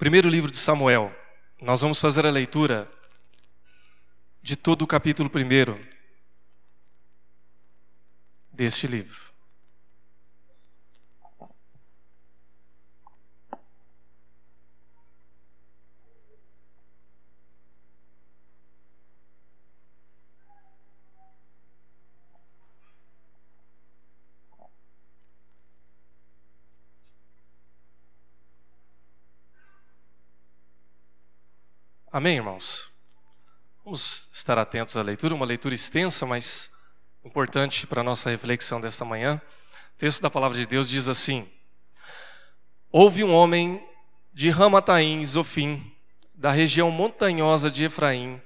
[0.00, 1.14] Primeiro livro de Samuel.
[1.60, 2.90] Nós vamos fazer a leitura
[4.40, 5.78] de todo o capítulo primeiro
[8.50, 9.29] deste livro.
[32.12, 32.90] Amém, irmãos?
[33.84, 36.68] Vamos estar atentos à leitura, uma leitura extensa, mas
[37.24, 39.40] importante para a nossa reflexão desta manhã.
[39.94, 41.48] O texto da palavra de Deus diz assim:
[42.90, 43.80] Houve um homem
[44.34, 45.88] de Ramataim, Zofim,
[46.34, 48.42] da região montanhosa de Efraim,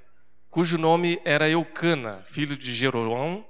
[0.51, 3.43] cujo nome era Eucana, filho de Jeroão,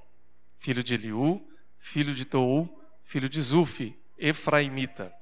[0.60, 1.46] filho de Eliú,
[1.77, 5.13] filho de Tou, filho de Zufi, Efraimita.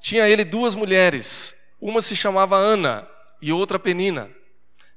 [0.00, 3.13] Tinha ele duas mulheres, uma se chamava Ana
[3.44, 4.30] e outra Penina.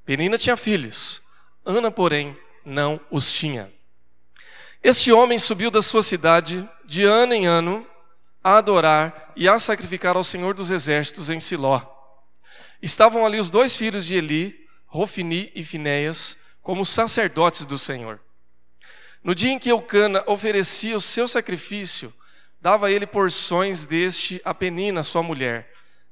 [0.05, 1.21] Penina tinha filhos,
[1.65, 3.69] Ana, porém, não os tinha.
[4.81, 7.85] Este homem subiu da sua cidade de ano em ano
[8.41, 11.81] a adorar e a sacrificar ao Senhor dos Exércitos em Siló.
[12.81, 18.17] Estavam ali os dois filhos de Eli, Rofini e Finéias, como sacerdotes do Senhor.
[19.21, 22.13] No dia em que Eucana oferecia o seu sacrifício,
[22.61, 25.69] dava ele porções deste a Penina, sua mulher,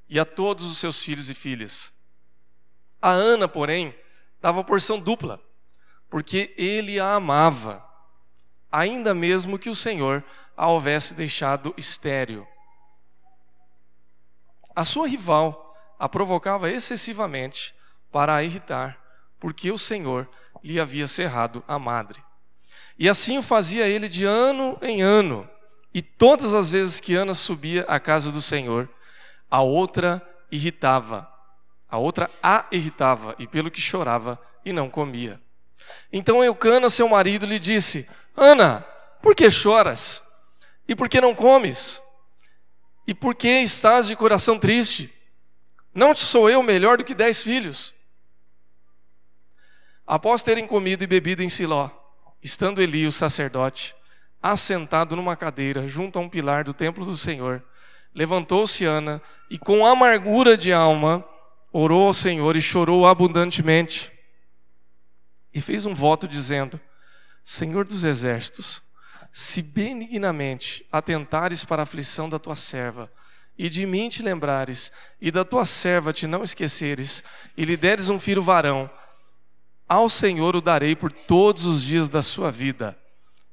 [0.09, 1.94] e a todos os seus filhos e filhas.
[3.01, 3.95] A Ana, porém,
[4.41, 5.41] dava porção dupla,
[6.09, 7.83] porque ele a amava,
[8.71, 10.23] ainda mesmo que o Senhor
[10.55, 12.47] a houvesse deixado estéril.
[14.75, 17.73] A sua rival a provocava excessivamente
[18.11, 18.99] para a irritar,
[19.39, 20.29] porque o Senhor
[20.63, 22.23] lhe havia cerrado a madre.
[22.97, 25.49] E assim o fazia ele de ano em ano,
[25.93, 28.89] e todas as vezes que Ana subia à casa do Senhor,
[29.49, 31.29] a outra irritava
[31.89, 35.39] a outra a irritava, e pelo que chorava e não comia.
[36.11, 38.81] Então Eucana, seu marido, lhe disse: Ana,
[39.21, 40.23] por que choras?
[40.87, 42.01] E por que não comes?
[43.07, 45.13] E por que estás de coração triste?
[45.93, 47.93] Não te sou eu melhor do que dez filhos?
[50.05, 51.89] Após terem comido e bebido em Siló,
[52.43, 53.95] estando Eli, o sacerdote,
[54.41, 57.63] assentado numa cadeira junto a um pilar do templo do Senhor,
[58.13, 61.27] levantou-se Ana e, com amargura de alma,
[61.77, 64.09] orou ao Senhor e chorou abundantemente.
[65.53, 66.79] E fez um voto dizendo:
[67.43, 68.81] Senhor dos exércitos,
[69.29, 73.11] se benignamente atentares para a aflição da tua serva,
[73.57, 77.25] e de mim te lembrares, e da tua serva te não esqueceres,
[77.57, 78.89] e lhe deres um filho varão,
[79.87, 82.97] ao Senhor o darei por todos os dias da sua vida,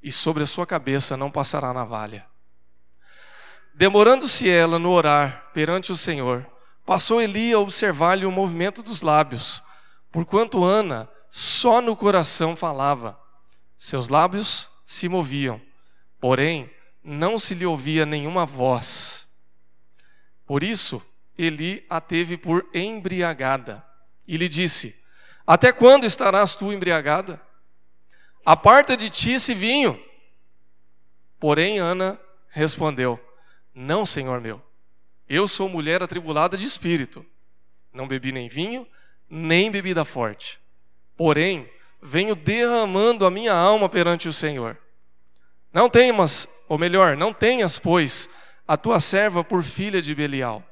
[0.00, 2.24] e sobre a sua cabeça não passará navalha.
[3.74, 6.51] Demorando-se ela no orar perante o Senhor,
[6.84, 9.62] Passou Eli a observar-lhe o movimento dos lábios,
[10.10, 13.18] porquanto Ana só no coração falava.
[13.78, 15.60] Seus lábios se moviam,
[16.20, 16.70] porém
[17.02, 19.26] não se lhe ouvia nenhuma voz.
[20.44, 21.02] Por isso,
[21.38, 23.84] Eli a teve por embriagada
[24.26, 24.94] e lhe disse:
[25.46, 27.40] Até quando estarás tu embriagada?
[28.44, 30.00] Aparta de ti esse vinho.
[31.38, 33.18] Porém, Ana respondeu:
[33.72, 34.62] Não, senhor meu
[35.34, 37.24] eu sou mulher atribulada de espírito.
[37.90, 38.86] Não bebi nem vinho,
[39.30, 40.60] nem bebida forte.
[41.16, 41.70] Porém,
[42.02, 44.76] venho derramando a minha alma perante o Senhor.
[45.72, 48.28] Não temas, ou melhor, não tenhas, pois,
[48.68, 50.62] a tua serva por filha de Belial,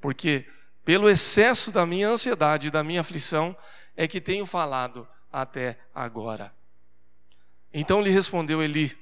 [0.00, 0.44] porque
[0.84, 3.56] pelo excesso da minha ansiedade e da minha aflição
[3.96, 6.52] é que tenho falado até agora.
[7.72, 8.98] Então lhe respondeu Eli: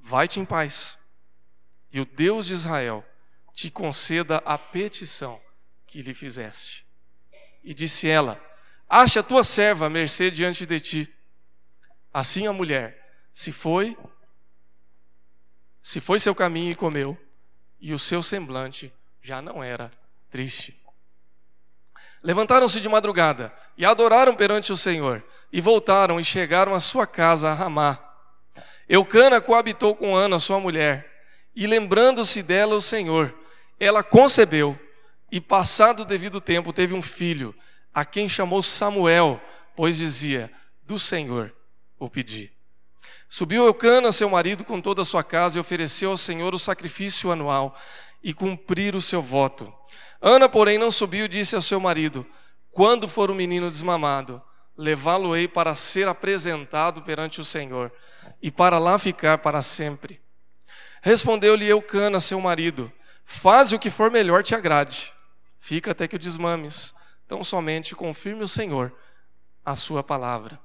[0.00, 0.98] Vai-te em paz,
[1.92, 3.04] e o Deus de Israel
[3.54, 5.40] te conceda a petição
[5.86, 6.84] que lhe fizeste.
[7.62, 8.40] E disse ela:
[8.88, 11.14] Acha a tua serva mercê diante de ti.
[12.12, 13.96] Assim a mulher se foi,
[15.82, 17.18] se foi seu caminho e comeu,
[17.80, 19.90] e o seu semblante já não era
[20.30, 20.80] triste.
[22.22, 25.22] Levantaram-se de madrugada e adoraram perante o Senhor,
[25.52, 27.98] e voltaram e chegaram à sua casa a Ramá.
[28.88, 31.10] Eucana coabitou com Ana, sua mulher,
[31.54, 33.34] e lembrando-se dela o Senhor,
[33.78, 34.78] ela concebeu
[35.30, 37.54] e, passado o devido tempo, teve um filho,
[37.92, 39.40] a quem chamou Samuel,
[39.76, 40.50] pois dizia:
[40.82, 41.54] Do Senhor
[41.98, 42.52] o pedi.
[43.28, 47.32] Subiu Eucana, seu marido, com toda a sua casa e ofereceu ao Senhor o sacrifício
[47.32, 47.76] anual
[48.22, 49.72] e cumprir o seu voto.
[50.20, 52.26] Ana, porém, não subiu e disse ao seu marido:
[52.70, 54.40] Quando for o menino desmamado,
[54.76, 57.92] levá-lo-ei para ser apresentado perante o Senhor
[58.42, 60.20] e para lá ficar para sempre.
[61.02, 62.90] Respondeu-lhe Eucana, seu marido:
[63.24, 65.12] Faze o que for melhor te agrade.
[65.58, 66.94] Fica até que o desmames.
[67.26, 68.92] Então somente confirme o Senhor
[69.64, 70.60] a sua palavra.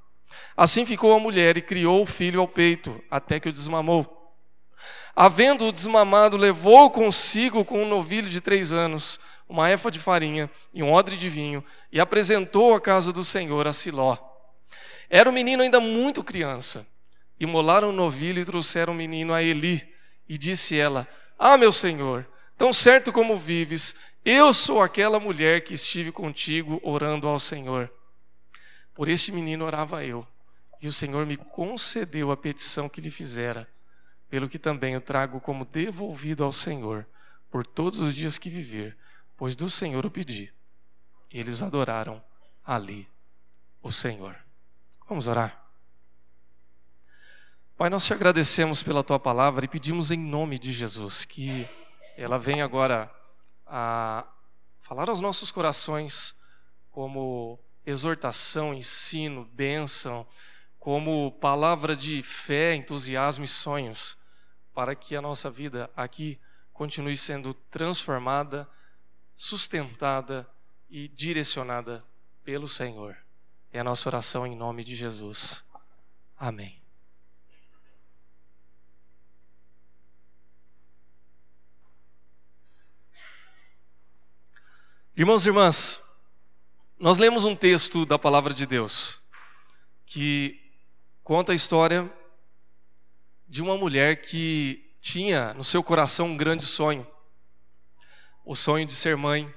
[0.55, 4.15] Assim ficou a mulher e criou o filho ao peito, até que o desmamou.
[5.15, 10.83] Havendo-o desmamado, levou consigo com um novilho de três anos, uma éfa de farinha e
[10.83, 14.17] um odre de vinho, e apresentou a casa do Senhor a Siló.
[15.09, 16.85] Era o menino ainda muito criança.
[17.39, 19.93] Imolaram o novilho e trouxeram o menino a Eli.
[20.27, 21.07] E disse ela:
[21.37, 22.27] Ah, meu senhor,
[22.59, 23.95] tão certo como vives,
[24.25, 27.89] eu sou aquela mulher que estive contigo orando ao Senhor.
[28.93, 30.27] Por este menino orava eu,
[30.81, 33.65] e o Senhor me concedeu a petição que lhe fizera,
[34.29, 37.07] pelo que também o trago como devolvido ao Senhor,
[37.49, 38.97] por todos os dias que viver,
[39.37, 40.53] pois do Senhor o pedi.
[41.31, 42.21] Eles adoraram
[42.65, 43.07] ali
[43.81, 44.35] o Senhor.
[45.07, 45.65] Vamos orar.
[47.77, 51.65] Pai, nós te agradecemos pela tua palavra e pedimos em nome de Jesus que
[52.21, 53.09] ela venha agora
[53.65, 54.27] a
[54.81, 56.35] falar aos nossos corações
[56.91, 60.27] como exortação, ensino, bênção,
[60.77, 64.17] como palavra de fé, entusiasmo e sonhos,
[64.73, 66.37] para que a nossa vida aqui
[66.73, 68.67] continue sendo transformada,
[69.35, 70.45] sustentada
[70.89, 72.03] e direcionada
[72.43, 73.15] pelo Senhor.
[73.71, 75.63] É a nossa oração em nome de Jesus.
[76.37, 76.78] Amém.
[85.19, 86.01] Irmãos e irmãs,
[86.97, 89.19] nós lemos um texto da palavra de Deus
[90.05, 90.57] que
[91.25, 92.09] conta a história
[93.45, 97.05] de uma mulher que tinha no seu coração um grande sonho.
[98.45, 99.53] O sonho de ser mãe,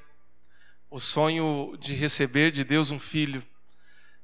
[0.90, 3.40] o sonho de receber de Deus um filho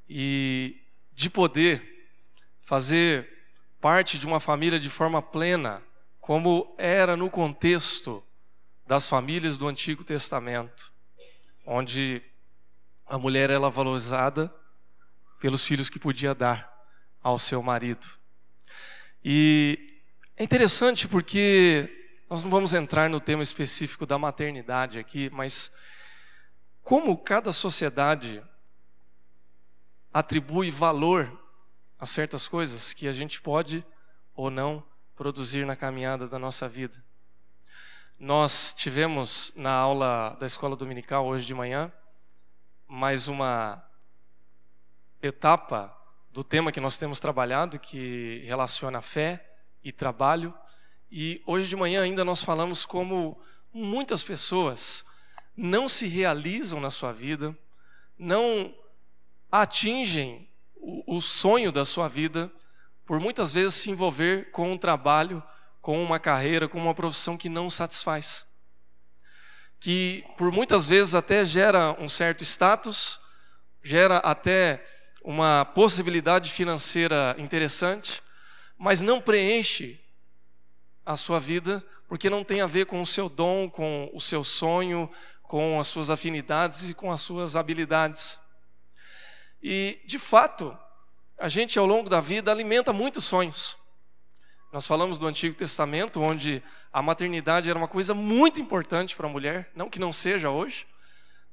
[0.08, 0.82] e
[1.12, 2.10] de poder
[2.62, 3.46] fazer
[3.80, 5.84] parte de uma família de forma plena,
[6.18, 8.24] como era no contexto
[8.84, 10.97] das famílias do Antigo Testamento,
[11.70, 12.22] onde
[13.06, 14.52] a mulher era valorizada
[15.38, 16.66] pelos filhos que podia dar
[17.22, 18.08] ao seu marido.
[19.22, 20.00] E
[20.34, 25.70] é interessante porque nós não vamos entrar no tema específico da maternidade aqui, mas
[26.82, 28.42] como cada sociedade
[30.10, 31.30] atribui valor
[31.98, 33.84] a certas coisas que a gente pode
[34.34, 34.82] ou não
[35.14, 37.04] produzir na caminhada da nossa vida.
[38.18, 41.92] Nós tivemos na aula da escola dominical hoje de manhã
[42.88, 43.80] mais uma
[45.22, 45.96] etapa
[46.32, 49.48] do tema que nós temos trabalhado, que relaciona fé
[49.84, 50.52] e trabalho.
[51.08, 53.40] E hoje de manhã ainda nós falamos como
[53.72, 55.04] muitas pessoas
[55.56, 57.56] não se realizam na sua vida,
[58.18, 58.74] não
[59.48, 62.50] atingem o, o sonho da sua vida,
[63.06, 65.40] por muitas vezes se envolver com um trabalho,
[65.88, 68.46] com uma carreira, com uma profissão que não satisfaz
[69.80, 73.18] que por muitas vezes até gera um certo status,
[73.82, 74.84] gera até
[75.22, 78.22] uma possibilidade financeira interessante,
[78.76, 79.98] mas não preenche
[81.06, 84.44] a sua vida porque não tem a ver com o seu dom, com o seu
[84.44, 85.10] sonho,
[85.42, 88.38] com as suas afinidades e com as suas habilidades.
[89.62, 90.76] E, de fato,
[91.38, 93.87] a gente ao longo da vida alimenta muitos sonhos.
[94.70, 96.62] Nós falamos do Antigo Testamento, onde
[96.92, 100.86] a maternidade era uma coisa muito importante para a mulher, não que não seja hoje,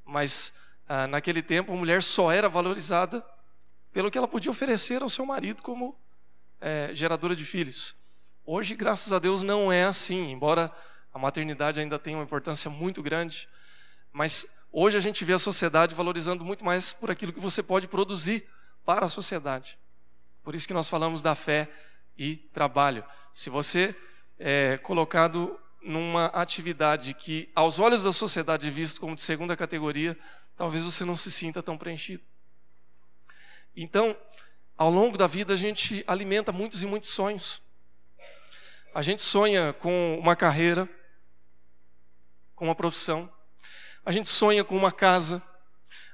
[0.04, 0.54] mas
[0.88, 3.26] ah, naquele tempo a mulher só era valorizada
[3.94, 5.98] pelo que ela podia oferecer ao seu marido como
[6.60, 7.96] é, geradora de filhos.
[8.46, 10.70] Hoje, graças a Deus, não é assim, embora
[11.14, 13.48] a maternidade ainda tenha uma importância muito grande,
[14.12, 17.88] mas hoje a gente vê a sociedade valorizando muito mais por aquilo que você pode
[17.88, 18.46] produzir
[18.84, 19.80] para a sociedade.
[20.44, 21.70] Por isso que nós falamos da fé
[22.18, 23.04] e trabalho.
[23.34, 23.96] Se você
[24.40, 30.18] é colocado numa atividade que, aos olhos da sociedade, é visto como de segunda categoria,
[30.58, 32.24] talvez você não se sinta tão preenchido.
[33.76, 34.18] Então,
[34.78, 37.62] ao longo da vida, a gente alimenta muitos e muitos sonhos.
[38.94, 40.90] A gente sonha com uma carreira,
[42.56, 43.32] com uma profissão,
[44.06, 45.44] a gente sonha com uma casa,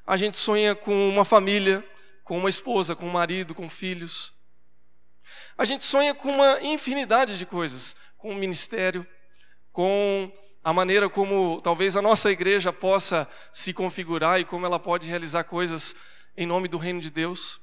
[0.06, 1.88] a gente sonha com uma família,
[2.24, 4.34] com uma esposa, com um marido, com filhos.
[5.58, 9.06] A gente sonha com uma infinidade de coisas, com o ministério,
[9.72, 10.32] com
[10.64, 15.44] a maneira como talvez a nossa igreja possa se configurar e como ela pode realizar
[15.44, 15.96] coisas
[16.38, 17.60] em nome do reino de Deus.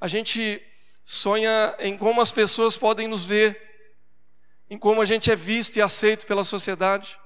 [0.00, 0.62] A gente
[1.04, 3.60] sonha em como as pessoas podem nos ver,
[4.70, 7.18] em como a gente é visto e aceito pela sociedade.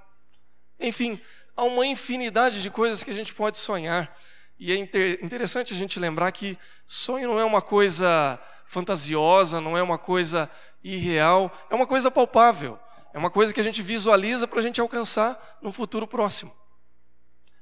[0.78, 1.20] Enfim,
[1.56, 4.16] há uma infinidade de coisas que a gente pode sonhar.
[4.58, 8.38] E é interessante a gente lembrar que sonho não é uma coisa
[8.72, 10.50] fantasiosa, não é uma coisa
[10.82, 12.80] irreal, é uma coisa palpável,
[13.12, 16.50] é uma coisa que a gente visualiza para a gente alcançar no futuro próximo.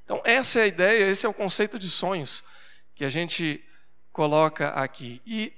[0.04, 2.44] Então, essa é a ideia, esse é o conceito de sonhos
[2.94, 3.60] que a gente
[4.12, 5.20] coloca aqui.
[5.26, 5.52] E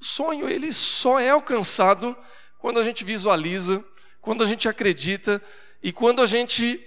[0.00, 2.16] sonho, ele só é alcançado
[2.58, 3.84] quando a gente visualiza,
[4.20, 5.40] quando a gente acredita
[5.80, 6.84] e quando a gente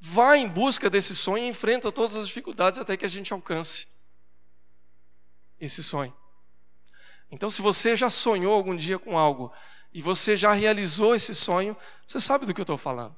[0.00, 3.86] vai em busca desse sonho e enfrenta todas as dificuldades até que a gente alcance
[5.60, 6.23] esse sonho.
[7.30, 9.52] Então, se você já sonhou algum dia com algo
[9.92, 11.76] e você já realizou esse sonho,
[12.06, 13.16] você sabe do que eu estou falando.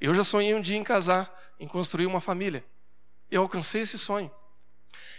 [0.00, 2.64] Eu já sonhei um dia em casar, em construir uma família.
[3.30, 4.30] Eu alcancei esse sonho.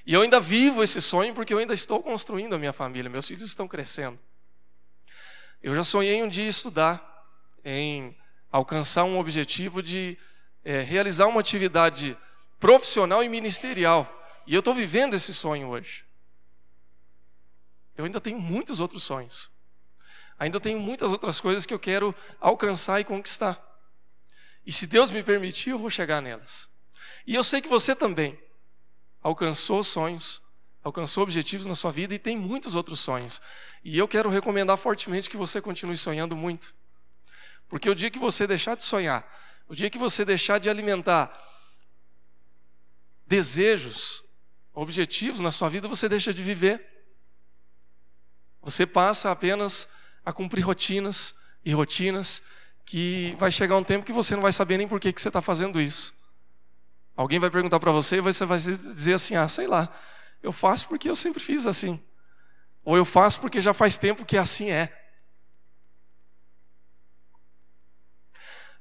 [0.05, 3.09] E eu ainda vivo esse sonho porque eu ainda estou construindo a minha família.
[3.09, 4.19] Meus filhos estão crescendo.
[5.61, 7.13] Eu já sonhei um dia estudar,
[7.63, 8.15] em
[8.51, 10.17] alcançar um objetivo de
[10.63, 12.17] é, realizar uma atividade
[12.59, 14.09] profissional e ministerial.
[14.45, 16.03] E eu estou vivendo esse sonho hoje.
[17.97, 19.49] Eu ainda tenho muitos outros sonhos.
[20.37, 23.61] Ainda tenho muitas outras coisas que eu quero alcançar e conquistar.
[24.65, 26.69] E se Deus me permitir, eu vou chegar nelas.
[27.25, 28.39] E eu sei que você também
[29.21, 30.41] alcançou sonhos,
[30.83, 33.41] alcançou objetivos na sua vida e tem muitos outros sonhos.
[33.83, 36.73] E eu quero recomendar fortemente que você continue sonhando muito.
[37.69, 39.25] Porque o dia que você deixar de sonhar,
[39.67, 41.31] o dia que você deixar de alimentar
[43.25, 44.23] desejos,
[44.73, 46.92] objetivos na sua vida, você deixa de viver.
[48.63, 49.87] Você passa apenas
[50.25, 52.41] a cumprir rotinas e rotinas
[52.85, 55.27] que vai chegar um tempo que você não vai saber nem por que, que você
[55.27, 56.13] está fazendo isso.
[57.15, 59.93] Alguém vai perguntar para você e você vai dizer assim: ah, sei lá,
[60.41, 62.01] eu faço porque eu sempre fiz assim.
[62.83, 64.99] Ou eu faço porque já faz tempo que assim é.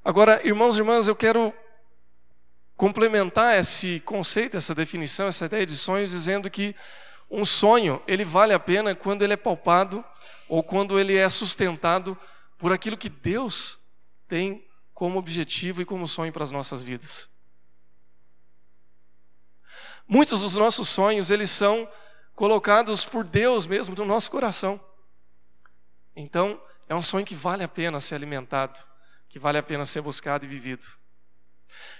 [0.04, 1.54] Agora, irmãos e irmãs, eu quero
[2.76, 6.74] complementar esse conceito, essa definição, essa ideia de sonhos, dizendo que
[7.32, 10.04] um sonho, ele vale a pena quando ele é palpado
[10.46, 12.16] ou quando ele é sustentado
[12.58, 13.80] por aquilo que Deus
[14.28, 17.28] tem como objetivo e como sonho para as nossas vidas.
[20.06, 21.88] Muitos dos nossos sonhos, eles são
[22.34, 24.78] colocados por Deus mesmo no nosso coração.
[26.14, 28.78] Então, é um sonho que vale a pena ser alimentado,
[29.30, 30.86] que vale a pena ser buscado e vivido.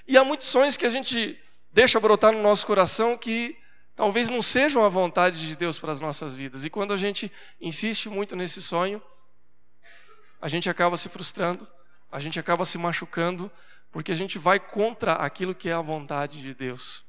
[0.07, 1.41] E há muitos sonhos que a gente
[1.73, 3.57] deixa brotar no nosso coração que
[3.95, 6.65] talvez não sejam a vontade de Deus para as nossas vidas.
[6.65, 7.31] E quando a gente
[7.61, 9.03] insiste muito nesse sonho,
[10.41, 11.67] a gente acaba se frustrando,
[12.11, 13.51] a gente acaba se machucando
[13.91, 17.05] porque a gente vai contra aquilo que é a vontade de Deus.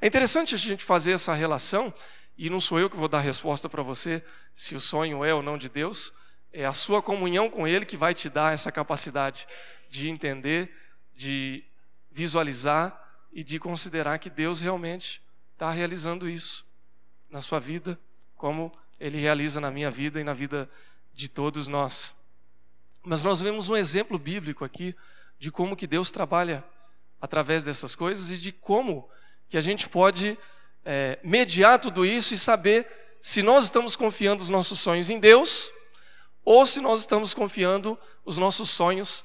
[0.00, 1.92] É interessante a gente fazer essa relação,
[2.36, 4.22] e não sou eu que vou dar a resposta para você
[4.54, 6.12] se o sonho é ou não de Deus,
[6.52, 9.48] é a sua comunhão com Ele que vai te dar essa capacidade
[9.88, 10.72] de entender,
[11.16, 11.64] de
[12.12, 13.00] visualizar
[13.32, 15.23] e de considerar que Deus realmente
[15.54, 16.66] está realizando isso
[17.30, 17.98] na sua vida,
[18.36, 18.70] como
[19.00, 20.68] Ele realiza na minha vida e na vida
[21.12, 22.14] de todos nós.
[23.02, 24.94] Mas nós vemos um exemplo bíblico aqui
[25.38, 26.64] de como que Deus trabalha
[27.20, 29.08] através dessas coisas e de como
[29.48, 30.36] que a gente pode
[30.84, 32.86] é, mediar tudo isso e saber
[33.22, 35.70] se nós estamos confiando os nossos sonhos em Deus
[36.44, 39.24] ou se nós estamos confiando os nossos sonhos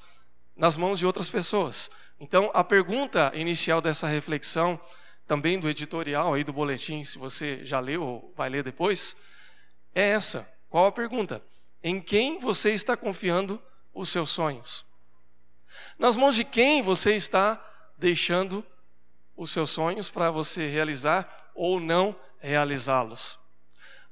[0.56, 1.90] nas mãos de outras pessoas.
[2.18, 4.80] Então, a pergunta inicial dessa reflexão,
[5.30, 9.14] também do editorial aí do boletim, se você já leu ou vai ler depois,
[9.94, 10.52] é essa.
[10.68, 11.40] Qual a pergunta?
[11.84, 13.62] Em quem você está confiando
[13.94, 14.84] os seus sonhos?
[15.96, 17.64] Nas mãos de quem você está
[17.96, 18.66] deixando
[19.36, 23.38] os seus sonhos para você realizar ou não realizá-los?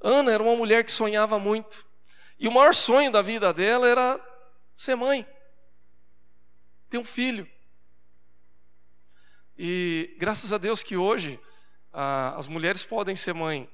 [0.00, 1.84] Ana era uma mulher que sonhava muito.
[2.38, 4.20] E o maior sonho da vida dela era
[4.76, 5.26] ser mãe,
[6.88, 7.44] ter um filho.
[9.58, 11.40] E graças a Deus que hoje
[11.92, 13.68] ah, as mulheres podem ser mãe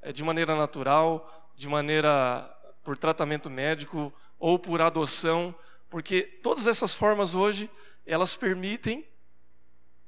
[0.00, 2.50] eh, de maneira natural, de maneira
[2.82, 5.54] por tratamento médico, ou por adoção,
[5.90, 7.70] porque todas essas formas hoje,
[8.06, 9.06] elas permitem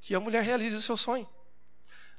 [0.00, 1.28] que a mulher realize o seu sonho.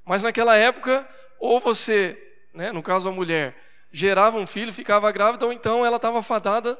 [0.05, 1.07] Mas naquela época,
[1.39, 2.15] ou você,
[2.53, 3.57] né, no caso a mulher,
[3.91, 6.79] gerava um filho, ficava grávida, ou então ela estava fadada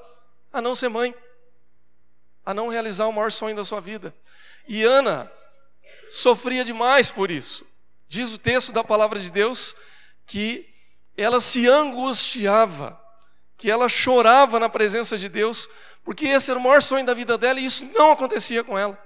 [0.53, 1.15] a não ser mãe,
[2.45, 4.13] a não realizar o maior sonho da sua vida.
[4.67, 5.31] E Ana
[6.09, 7.65] sofria demais por isso.
[8.07, 9.75] Diz o texto da palavra de Deus
[10.25, 10.67] que
[11.15, 12.99] ela se angustiava
[13.59, 15.67] que ela chorava na presença de Deus,
[16.01, 18.97] porque esse era o maior sonho da vida dela e isso não acontecia com ela.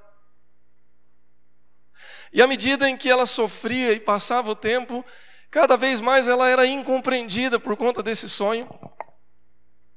[2.31, 5.03] E à medida em que ela sofria e passava o tempo,
[5.49, 8.69] cada vez mais ela era incompreendida por conta desse sonho,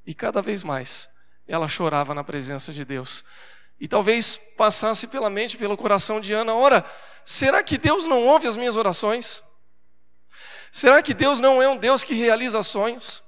[0.07, 1.07] e cada vez mais
[1.47, 3.23] ela chorava na presença de Deus.
[3.79, 6.85] E talvez passasse pela mente, pelo coração de Ana: ora,
[7.25, 9.43] será que Deus não ouve as minhas orações?
[10.73, 13.23] Será que Deus não é um Deus que realiza sonhos?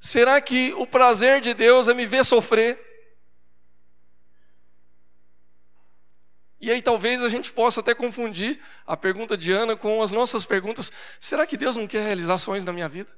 [0.00, 2.84] Será que o prazer de Deus é me ver sofrer?
[6.60, 10.44] E aí talvez a gente possa até confundir a pergunta de Ana com as nossas
[10.44, 10.90] perguntas.
[11.20, 13.10] Será que Deus não quer realizar sonhos na minha vida?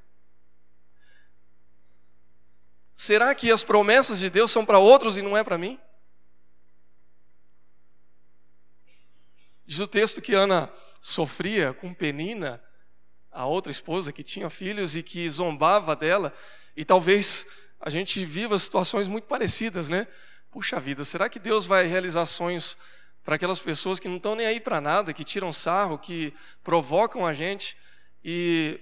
[2.96, 5.80] Será que as promessas de Deus são para outros e não é para mim?
[9.68, 12.58] Diz o texto que Ana sofria com Penina,
[13.30, 16.34] a outra esposa que tinha filhos e que zombava dela,
[16.74, 17.44] e talvez
[17.78, 20.08] a gente viva situações muito parecidas, né?
[20.50, 22.78] Puxa vida, será que Deus vai realizar sonhos
[23.22, 26.34] para aquelas pessoas que não estão nem aí para nada, que tiram sarro, que
[26.64, 27.76] provocam a gente?
[28.24, 28.80] E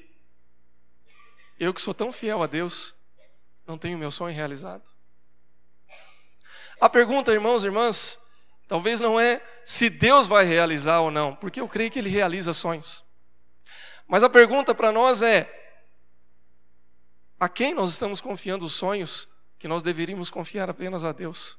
[1.59, 2.95] eu que sou tão fiel a Deus,
[3.67, 4.85] não tenho meu sonho realizado?
[6.81, 8.21] A pergunta, irmãos e irmãs,
[8.69, 12.55] talvez não é se Deus vai realizar ou não, porque eu creio que Ele realiza
[12.55, 13.05] sonhos.
[14.07, 15.51] Mas a pergunta para nós é:
[17.41, 21.59] a quem nós estamos confiando os sonhos que nós deveríamos confiar apenas a Deus?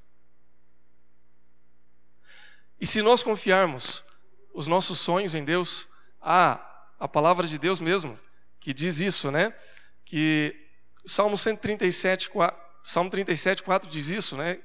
[2.79, 4.05] E se nós confiarmos
[4.53, 5.85] os nossos sonhos em Deus,
[6.21, 6.63] há
[6.97, 8.17] a palavra de Deus mesmo
[8.57, 9.53] que diz isso, né?
[10.05, 10.55] Que
[11.05, 14.61] Salmo 137, 4, Salmo 37, 4 diz isso, né?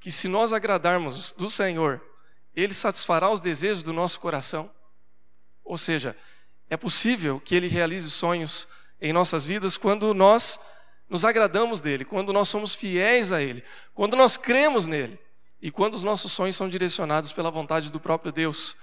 [0.00, 2.02] Que se nós agradarmos do Senhor,
[2.58, 4.68] Ele satisfará os desejos do nosso coração.
[5.64, 6.16] Ou seja,
[6.68, 8.66] é possível que Ele realize sonhos
[9.00, 10.58] em nossas vidas quando nós
[11.08, 13.62] nos agradamos dele, quando nós somos fiéis a Ele,
[13.94, 15.16] quando nós cremos nele
[15.62, 18.76] e quando os nossos sonhos são direcionados pela vontade do próprio Deus.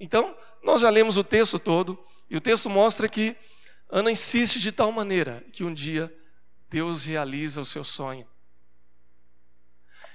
[0.00, 3.36] Então, nós já lemos o texto todo e o texto mostra que
[3.90, 6.10] Ana insiste de tal maneira que um dia
[6.70, 8.26] Deus realiza o seu sonho.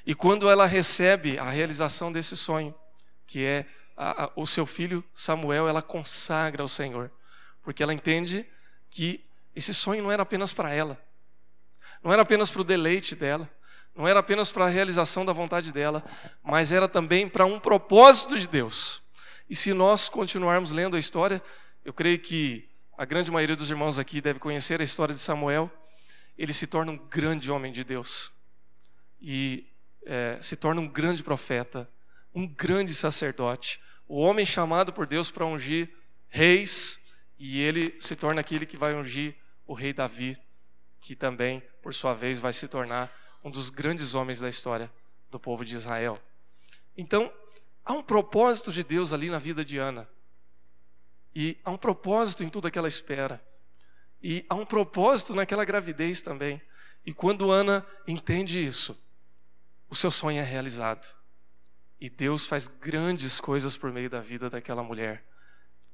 [0.04, 2.74] E quando ela recebe a realização desse sonho,
[3.28, 3.66] que é
[3.96, 7.12] a, a, o seu filho Samuel, ela consagra ao Senhor,
[7.62, 8.46] porque ela entende
[8.90, 9.24] que
[9.56, 11.00] esse sonho não era apenas para ela,
[12.04, 13.50] não era apenas para o deleite dela,
[13.96, 16.04] não era apenas para a realização da vontade dela,
[16.44, 19.02] mas era também para um propósito de Deus.
[19.50, 21.42] E se nós continuarmos lendo a história,
[21.86, 25.72] eu creio que a grande maioria dos irmãos aqui deve conhecer a história de Samuel
[26.38, 28.32] ele se torna um grande homem de Deus
[29.22, 29.68] e
[30.06, 31.90] é, se torna um grande profeta,
[32.34, 35.90] um grande sacerdote, o homem chamado por Deus para ungir
[36.30, 37.00] reis
[37.38, 40.38] e ele se torna aquele que vai ungir o rei Davi,
[41.02, 43.12] que também, por sua vez, vai se tornar
[43.44, 44.92] um dos grandes homens da história
[45.30, 46.18] do povo de Israel.
[46.98, 47.32] Então,
[47.84, 50.08] há um propósito de Deus ali na vida de Ana.
[51.36, 53.44] E há um propósito em tudo aquela espera.
[54.22, 56.62] E há um propósito naquela gravidez também.
[57.06, 58.98] E quando Ana entende isso,
[59.90, 61.06] o seu sonho é realizado.
[62.04, 65.24] E Deus faz grandes coisas por meio da vida daquela mulher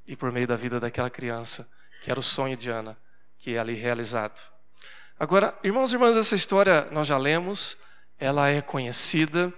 [0.08, 1.70] e por meio da vida daquela criança,
[2.02, 2.98] que era o sonho de Ana,
[3.38, 4.42] que é ali realizado.
[5.20, 7.78] Agora, irmãos e irmãs, essa história nós já lemos,
[8.18, 9.54] ela é conhecida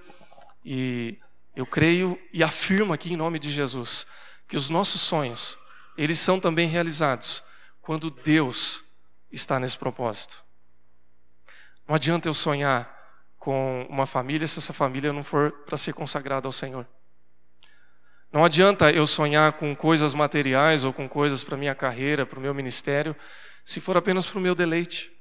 [0.65, 1.17] e
[1.55, 4.05] eu creio e afirmo aqui em nome de Jesus
[4.45, 5.57] que os nossos sonhos,
[5.97, 7.41] eles são também realizados
[7.81, 8.83] quando Deus
[9.31, 10.43] está nesse propósito.
[11.87, 13.00] Não adianta eu sonhar
[13.41, 16.87] com uma família se essa família não for para ser consagrada ao Senhor.
[18.31, 22.41] Não adianta eu sonhar com coisas materiais ou com coisas para minha carreira, para o
[22.41, 23.15] meu ministério,
[23.65, 25.11] se for apenas para o meu deleite.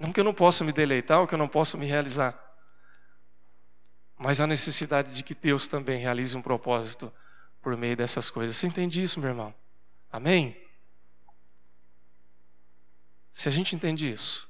[0.00, 2.34] Não que eu não possa me deleitar ou que eu não possa me realizar,
[4.16, 7.12] mas a necessidade de que Deus também realize um propósito
[7.60, 8.56] por meio dessas coisas.
[8.56, 9.54] Você entende isso, meu irmão?
[10.10, 10.56] Amém?
[13.30, 14.47] Se a gente entende isso,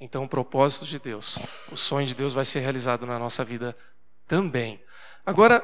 [0.00, 1.38] então o propósito de Deus,
[1.70, 3.76] o sonho de Deus vai ser realizado na nossa vida
[4.26, 4.82] também.
[5.24, 5.62] Agora,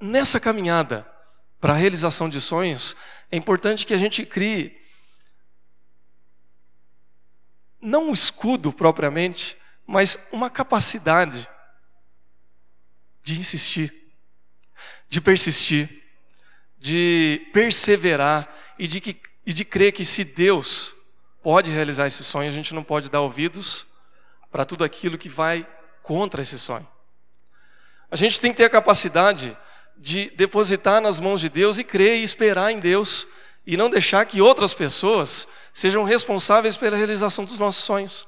[0.00, 1.08] nessa caminhada
[1.60, 2.96] para a realização de sonhos,
[3.30, 4.76] é importante que a gente crie
[7.80, 11.48] não um escudo propriamente, mas uma capacidade
[13.22, 14.12] de insistir,
[15.08, 16.00] de persistir
[16.80, 18.48] de perseverar
[18.78, 20.94] e de, que, e de crer que se Deus
[21.42, 23.86] pode realizar esse sonho, a gente não pode dar ouvidos
[24.50, 25.66] para tudo aquilo que vai
[26.02, 26.86] contra esse sonho.
[28.10, 29.56] A gente tem que ter a capacidade
[29.96, 33.26] de depositar nas mãos de Deus e crer e esperar em Deus
[33.66, 38.26] e não deixar que outras pessoas sejam responsáveis pela realização dos nossos sonhos.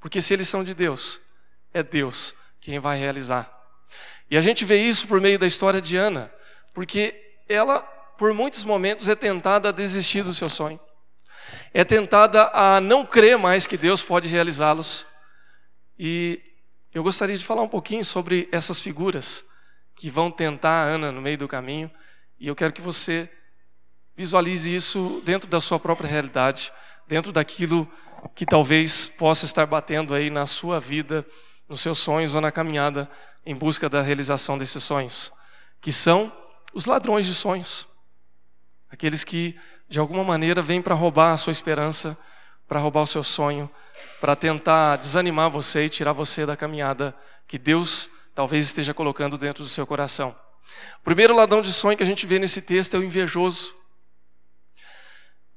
[0.00, 1.20] Porque se eles são de Deus,
[1.72, 3.50] é Deus quem vai realizar.
[4.30, 6.32] E a gente vê isso por meio da história de Ana
[6.72, 7.14] porque
[7.48, 7.80] ela,
[8.16, 10.78] por muitos momentos, é tentada a desistir do seu sonho,
[11.72, 15.06] é tentada a não crer mais que Deus pode realizá-los.
[15.98, 16.40] E
[16.92, 19.44] eu gostaria de falar um pouquinho sobre essas figuras
[19.94, 21.90] que vão tentar a Ana no meio do caminho,
[22.38, 23.30] e eu quero que você
[24.16, 26.72] visualize isso dentro da sua própria realidade,
[27.06, 27.90] dentro daquilo
[28.34, 31.26] que talvez possa estar batendo aí na sua vida,
[31.68, 33.10] nos seus sonhos ou na caminhada
[33.44, 35.32] em busca da realização desses sonhos,
[35.80, 36.32] que são
[36.72, 37.86] os ladrões de sonhos.
[38.90, 39.58] Aqueles que,
[39.90, 42.16] de alguma maneira, vêm para roubar a sua esperança,
[42.68, 43.68] para roubar o seu sonho,
[44.20, 47.12] para tentar desanimar você e tirar você da caminhada
[47.48, 50.34] que Deus talvez esteja colocando dentro do seu coração.
[51.00, 53.74] O primeiro ladrão de sonho que a gente vê nesse texto é o invejoso.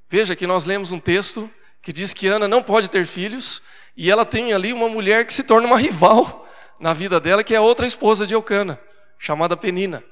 [0.10, 3.62] Veja que nós lemos um texto que diz que Ana não pode ter filhos
[3.96, 7.54] e ela tem ali uma mulher que se torna uma rival na vida dela, que
[7.54, 8.82] é outra esposa de Eucana,
[9.19, 10.04] chamada Penina.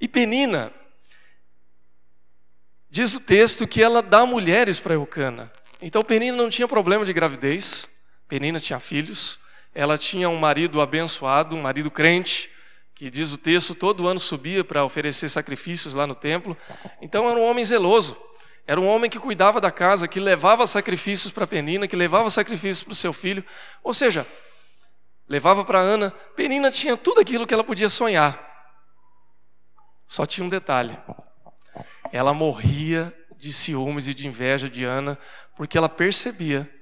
[0.00, 0.72] E Penina,
[2.94, 5.50] diz o texto que ela dá mulheres para Eucana.
[5.82, 7.88] Então Penina não tinha problema de gravidez,
[8.28, 9.36] Penina tinha filhos,
[9.74, 12.48] ela tinha um marido abençoado, um marido crente,
[12.94, 16.56] que diz o texto, todo ano subia para oferecer sacrifícios lá no templo.
[17.02, 18.16] Então era um homem zeloso.
[18.64, 22.84] Era um homem que cuidava da casa, que levava sacrifícios para Penina, que levava sacrifícios
[22.84, 23.44] para o seu filho.
[23.82, 24.24] Ou seja,
[25.28, 26.12] levava para Ana.
[26.36, 28.38] Penina tinha tudo aquilo que ela podia sonhar.
[30.06, 30.96] Só tinha um detalhe.
[32.14, 35.18] Ela morria de ciúmes e de inveja de Ana,
[35.56, 36.72] porque ela percebia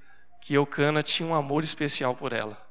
[0.42, 2.62] que Eucana tinha um amor especial por ela.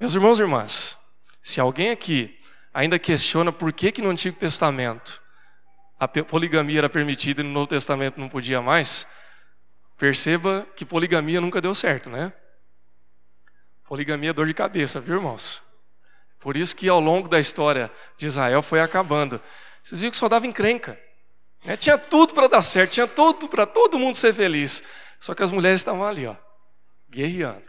[0.00, 0.98] Meus irmãos e irmãs,
[1.40, 2.40] se alguém aqui
[2.74, 5.22] ainda questiona por que, que no Antigo Testamento
[5.96, 9.06] a poligamia era permitida e no Novo Testamento não podia mais,
[9.96, 12.32] perceba que poligamia nunca deu certo, né?
[13.84, 15.62] Poligamia é dor de cabeça, viu, irmãos?
[16.40, 19.40] Por isso que ao longo da história de Israel foi acabando.
[19.82, 20.98] Vocês viram que só dava encrenca.
[21.64, 21.76] Né?
[21.76, 24.82] Tinha tudo para dar certo, tinha tudo para todo mundo ser feliz.
[25.20, 26.36] Só que as mulheres estavam ali, ó,
[27.08, 27.68] guerreando.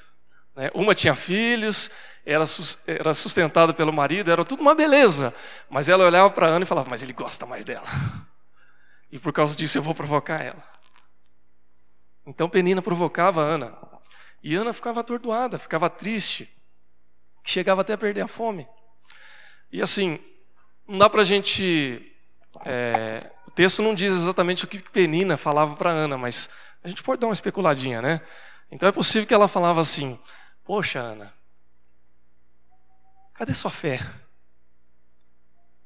[0.55, 0.69] Né?
[0.73, 1.89] Uma tinha filhos,
[2.25, 2.45] era,
[2.87, 5.33] era sustentada pelo marido, era tudo uma beleza.
[5.69, 7.87] Mas ela olhava para Ana e falava, mas ele gosta mais dela.
[9.11, 10.63] E por causa disso eu vou provocar ela.
[12.25, 13.77] Então Penina provocava Ana.
[14.41, 16.49] E Ana ficava atordoada, ficava triste,
[17.43, 18.67] chegava até a perder a fome.
[19.71, 20.19] E assim,
[20.93, 22.13] não dá para a gente.
[22.65, 26.49] É, o texto não diz exatamente o que Penina falava para Ana, mas
[26.83, 28.21] a gente pode dar uma especuladinha, né?
[28.71, 30.19] Então é possível que ela falava assim:
[30.63, 31.33] Poxa, Ana,
[33.33, 33.99] Cadê sua fé?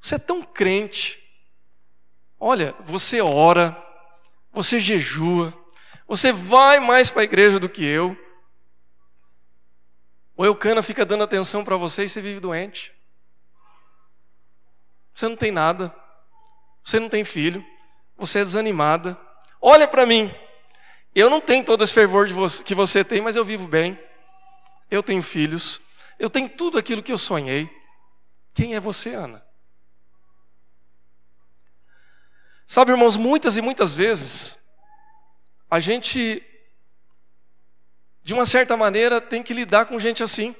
[0.02, 1.24] Você é tão crente.
[2.40, 3.76] Olha, você ora,
[4.52, 5.54] você jejua,
[6.06, 8.16] você vai mais para a igreja do que eu.
[10.36, 12.97] O Eucana fica dando atenção para você e você vive doente.
[15.18, 15.92] Você não tem nada,
[16.84, 17.66] você não tem filho,
[18.16, 19.20] você é desanimada.
[19.60, 20.32] Olha para mim,
[21.16, 24.00] eu não tenho todo esse fervor você, que você tem, mas eu vivo bem.
[24.92, 25.82] Eu tenho filhos,
[26.20, 27.68] eu tenho tudo aquilo que eu sonhei.
[28.54, 29.44] Quem é você, Ana?
[32.68, 34.56] Sabe, irmãos, muitas e muitas vezes,
[35.68, 36.46] a gente,
[38.22, 40.56] de uma certa maneira, tem que lidar com gente assim.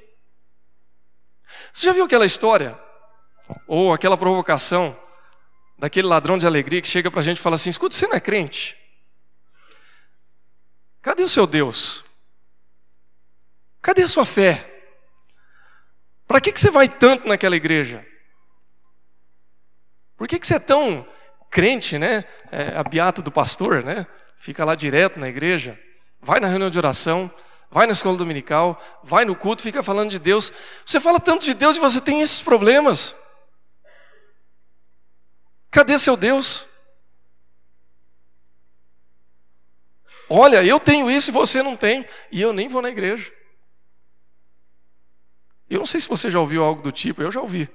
[1.72, 2.87] Você já viu aquela história?
[3.68, 4.98] Ou aquela provocação
[5.78, 8.16] daquele ladrão de alegria que chega para a gente e fala assim: escuta, você não
[8.16, 8.78] é crente?
[11.02, 12.04] Cadê o seu Deus?
[13.82, 14.74] Cadê a sua fé?
[16.28, 18.06] Para que, que você vai tanto naquela igreja?
[20.18, 21.08] Por que, que você é tão
[21.50, 22.26] crente, né?
[22.52, 24.06] É, a beata do pastor, né?
[24.38, 25.80] Fica lá direto na igreja,
[26.22, 27.32] vai na reunião de oração,
[27.72, 30.52] vai na escola dominical, vai no culto, fica falando de Deus.
[30.86, 33.16] Você fala tanto de Deus e você tem esses problemas.
[35.72, 36.66] Cadê seu Deus?
[40.30, 43.32] Olha, eu tenho isso e você não tem, e eu nem vou na igreja.
[45.70, 47.70] Eu não sei se você já ouviu algo do tipo, eu já ouvi.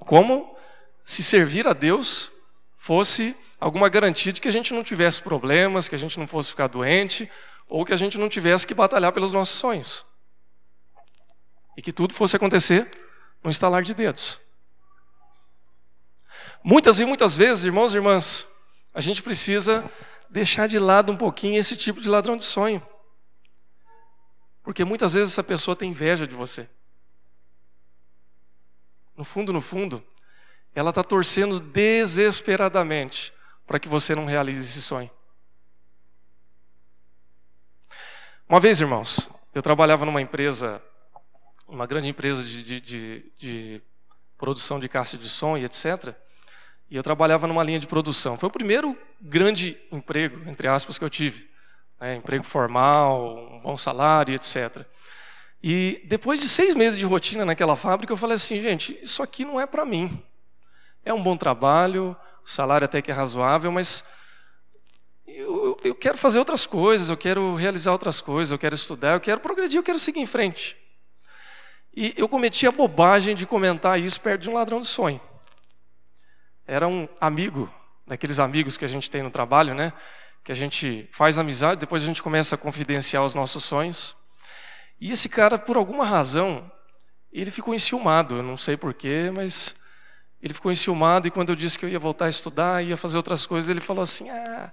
[0.00, 0.56] Como
[1.04, 2.30] se servir a Deus
[2.76, 6.50] fosse alguma garantia de que a gente não tivesse problemas, que a gente não fosse
[6.50, 7.30] ficar doente,
[7.68, 10.06] ou que a gente não tivesse que batalhar pelos nossos sonhos.
[11.76, 12.90] E que tudo fosse acontecer
[13.42, 14.40] no estalar de dedos.
[16.62, 18.46] Muitas e muitas vezes, irmãos e irmãs,
[18.92, 19.88] a gente precisa
[20.28, 22.82] deixar de lado um pouquinho esse tipo de ladrão de sonho.
[24.62, 26.68] Porque muitas vezes essa pessoa tem inveja de você.
[29.16, 30.04] No fundo, no fundo,
[30.74, 33.32] ela está torcendo desesperadamente
[33.66, 35.10] para que você não realize esse sonho.
[38.48, 40.82] Uma vez, irmãos, eu trabalhava numa empresa,
[41.66, 43.82] uma grande empresa de, de, de, de
[44.36, 46.14] produção de caixa de som e etc.
[46.90, 48.38] E eu trabalhava numa linha de produção.
[48.38, 51.48] Foi o primeiro grande emprego, entre aspas, que eu tive
[52.00, 54.86] né, emprego formal, um bom salário, etc.
[55.62, 59.44] E depois de seis meses de rotina naquela fábrica, eu falei assim, gente, isso aqui
[59.44, 60.22] não é para mim.
[61.04, 64.04] É um bom trabalho, o salário até que é razoável, mas
[65.26, 69.20] eu, eu quero fazer outras coisas, eu quero realizar outras coisas, eu quero estudar, eu
[69.20, 70.76] quero progredir, eu quero seguir em frente.
[71.94, 75.20] E eu cometi a bobagem de comentar isso perto de um ladrão de sonho.
[76.70, 77.72] Era um amigo,
[78.06, 79.90] daqueles amigos que a gente tem no trabalho, né?
[80.44, 84.14] Que a gente faz amizade, depois a gente começa a confidenciar os nossos sonhos.
[85.00, 86.70] E esse cara, por alguma razão,
[87.32, 89.74] ele ficou enciumado, eu não sei porquê, mas
[90.42, 93.16] ele ficou enciumado e quando eu disse que eu ia voltar a estudar, ia fazer
[93.16, 94.70] outras coisas, ele falou assim: ah,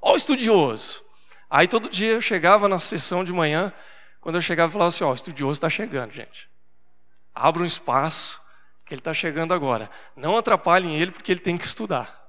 [0.00, 1.02] ó estudioso.
[1.48, 3.72] Aí todo dia eu chegava na sessão de manhã,
[4.20, 6.50] quando eu chegava, eu falava assim: ó, estudioso está chegando, gente.
[7.34, 8.39] Abra um espaço,
[8.94, 9.90] ele está chegando agora.
[10.16, 12.20] Não atrapalhem ele, porque ele tem que estudar.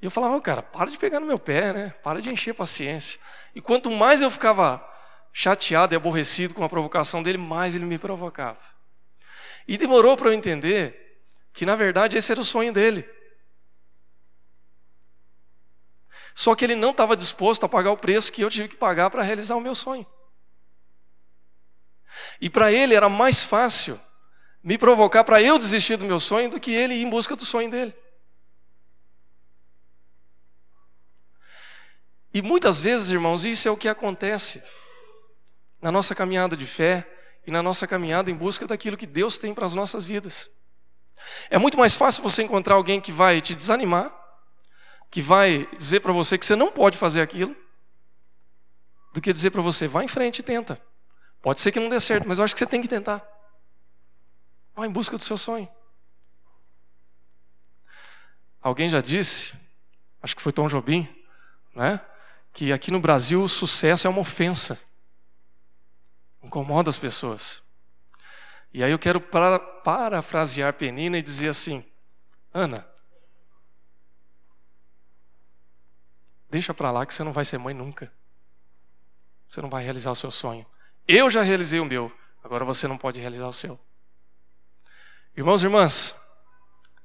[0.00, 1.90] E eu falava, oh, cara, para de pegar no meu pé, né?
[2.02, 3.20] Para de encher paciência.
[3.54, 4.86] E quanto mais eu ficava
[5.32, 8.60] chateado e aborrecido com a provocação dele, mais ele me provocava.
[9.66, 11.20] E demorou para eu entender
[11.52, 13.08] que, na verdade, esse era o sonho dele.
[16.34, 19.10] Só que ele não estava disposto a pagar o preço que eu tive que pagar
[19.10, 20.06] para realizar o meu sonho.
[22.40, 24.00] E para ele era mais fácil
[24.62, 27.44] me provocar para eu desistir do meu sonho do que ele ir em busca do
[27.44, 27.94] sonho dele.
[32.32, 34.62] E muitas vezes, irmãos, isso é o que acontece
[35.80, 37.06] na nossa caminhada de fé
[37.46, 40.48] e na nossa caminhada em busca daquilo que Deus tem para as nossas vidas.
[41.50, 44.16] É muito mais fácil você encontrar alguém que vai te desanimar,
[45.10, 47.54] que vai dizer para você que você não pode fazer aquilo,
[49.12, 50.80] do que dizer para você, vá em frente e tenta.
[51.42, 53.22] Pode ser que não dê certo, mas eu acho que você tem que tentar.
[54.74, 55.68] Vá em busca do seu sonho.
[58.60, 59.54] Alguém já disse,
[60.22, 61.08] acho que foi Tom Jobim,
[61.74, 62.00] né?
[62.52, 64.80] Que aqui no Brasil o sucesso é uma ofensa.
[66.42, 67.62] Incomoda as pessoas.
[68.72, 71.84] E aí eu quero para, parafrasear Penina e dizer assim:
[72.54, 72.86] Ana,
[76.48, 78.12] deixa para lá que você não vai ser mãe nunca.
[79.50, 80.64] Você não vai realizar o seu sonho.
[81.06, 82.10] Eu já realizei o meu,
[82.42, 83.78] agora você não pode realizar o seu.
[85.36, 86.14] Irmãos e irmãs,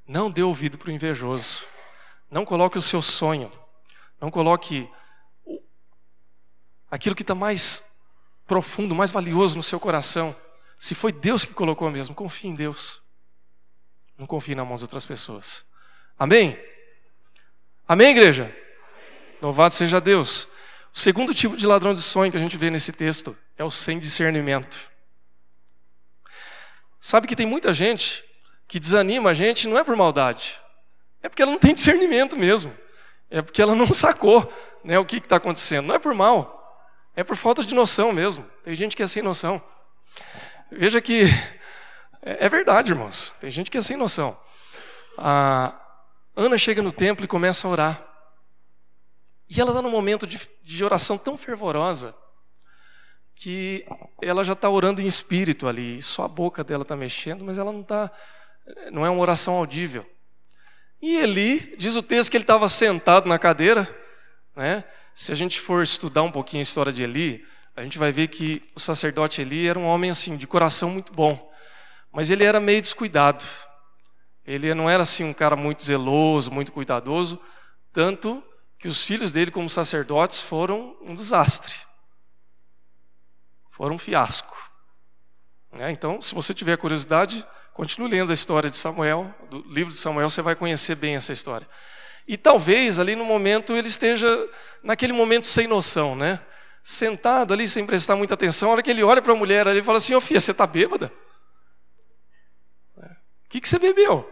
[0.05, 1.65] não dê ouvido para o invejoso.
[2.29, 3.49] Não coloque o seu sonho,
[4.19, 4.89] não coloque
[6.91, 7.83] aquilo que está mais
[8.45, 10.35] profundo, mais valioso no seu coração.
[10.77, 13.01] Se foi Deus que colocou mesmo, confie em Deus.
[14.17, 15.63] Não confie na mão de outras pessoas.
[16.19, 16.59] Amém?
[17.87, 18.53] Amém, igreja?
[19.41, 20.49] Louvado seja Deus.
[20.93, 23.71] O segundo tipo de ladrão de sonho que a gente vê nesse texto é o
[23.71, 24.91] sem discernimento.
[27.07, 28.21] Sabe que tem muita gente
[28.67, 30.61] que desanima a gente não é por maldade,
[31.23, 32.77] é porque ela não tem discernimento mesmo,
[33.29, 35.85] é porque ela não sacou né, o que está acontecendo.
[35.85, 38.45] Não é por mal, é por falta de noção mesmo.
[38.61, 39.63] Tem gente que é sem noção.
[40.69, 41.23] Veja que
[42.21, 43.33] é, é verdade, irmãos.
[43.39, 44.37] Tem gente que é sem noção.
[45.17, 45.79] A
[46.35, 48.07] Ana chega no templo e começa a orar.
[49.49, 52.13] E ela está num momento de, de oração tão fervorosa
[53.37, 53.85] que
[54.19, 57.71] ela já está orando em espírito ali, só a boca dela está mexendo, mas ela
[57.71, 58.11] não está,
[58.91, 60.03] não é uma oração audível.
[60.99, 63.87] E Eli, diz o texto que ele estava sentado na cadeira,
[64.55, 64.83] né?
[65.13, 67.45] Se a gente for estudar um pouquinho a história de Eli,
[67.75, 71.13] a gente vai ver que o sacerdote Eli era um homem assim, de coração muito
[71.13, 71.51] bom,
[72.11, 73.45] mas ele era meio descuidado.
[74.43, 77.39] Ele não era assim um cara muito zeloso, muito cuidadoso,
[77.93, 78.43] tanto
[78.79, 81.86] que os filhos dele como sacerdotes foram um desastre
[83.77, 84.57] foram um fiasco.
[85.71, 85.91] Né?
[85.91, 90.31] Então, se você tiver curiosidade, continue lendo a história de Samuel, do livro de Samuel,
[90.31, 91.69] você vai conhecer bem essa história.
[92.27, 94.27] E talvez ali no momento ele esteja
[94.83, 96.41] naquele momento sem noção, né?
[96.83, 99.79] Sentado ali sem prestar muita atenção, a hora que ele olha para a mulher ali
[99.79, 101.13] e fala assim: Ô oh, filha, você está bêbada?
[102.97, 104.29] O que, que você bebeu?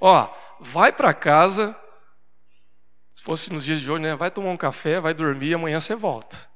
[0.00, 0.28] Ó,
[0.60, 1.76] vai para casa,
[3.16, 4.14] se fosse nos dias de hoje, né?
[4.14, 6.51] Vai tomar um café, vai dormir, amanhã você volta.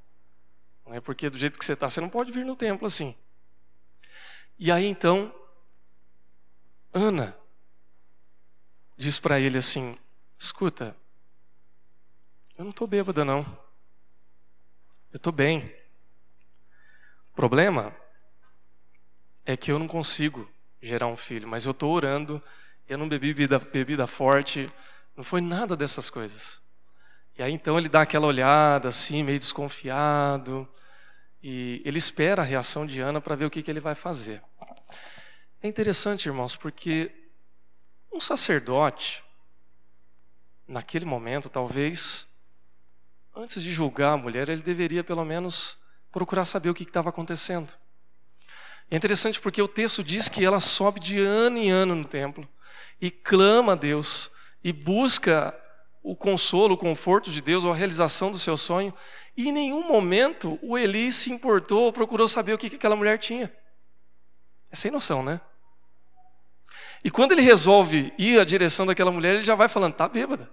[0.87, 3.15] Não é porque do jeito que você está, você não pode vir no templo assim.
[4.59, 5.35] E aí então,
[6.93, 7.37] Ana
[8.97, 9.99] diz para ele assim:
[10.39, 10.97] escuta,
[12.57, 13.41] eu não estou bêbada não.
[15.13, 15.75] Eu estou bem.
[17.33, 17.95] O problema
[19.45, 22.43] é que eu não consigo gerar um filho, mas eu estou orando,
[22.89, 24.69] eu não bebi bebida, bebida forte,
[25.17, 26.61] não foi nada dessas coisas.
[27.39, 30.67] E aí então ele dá aquela olhada assim, meio desconfiado,
[31.43, 34.43] e ele espera a reação de Ana para ver o que, que ele vai fazer.
[35.63, 37.13] É interessante, irmãos, porque
[38.13, 39.23] um sacerdote,
[40.67, 42.27] naquele momento, talvez,
[43.35, 45.77] antes de julgar a mulher, ele deveria pelo menos
[46.11, 47.71] procurar saber o que estava acontecendo.
[48.91, 52.49] É interessante porque o texto diz que ela sobe de ano em ano no templo
[53.01, 54.31] e clama a Deus
[54.65, 55.55] e busca
[56.07, 58.95] o consolo, o conforto de Deus ou a realização do seu sonho.
[59.37, 63.19] E em nenhum momento o Eli se importou ou procurou saber o que aquela mulher
[63.19, 63.53] tinha.
[64.71, 65.41] É sem noção, né?
[67.03, 70.49] E quando ele resolve ir à direção daquela mulher, ele já vai falando: tá bêbada.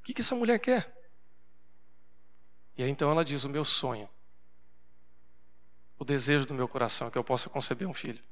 [0.00, 0.94] O que, que essa mulher quer?
[2.76, 4.06] E aí então ela diz: O meu sonho,
[5.98, 8.22] o desejo do meu coração é que eu possa conceber um filho.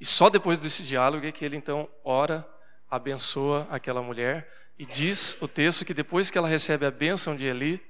[0.00, 2.48] E só depois desse diálogo é que ele então ora,
[2.90, 7.44] abençoa aquela mulher e diz o texto que depois que ela recebe a bênção de
[7.44, 7.84] Eli,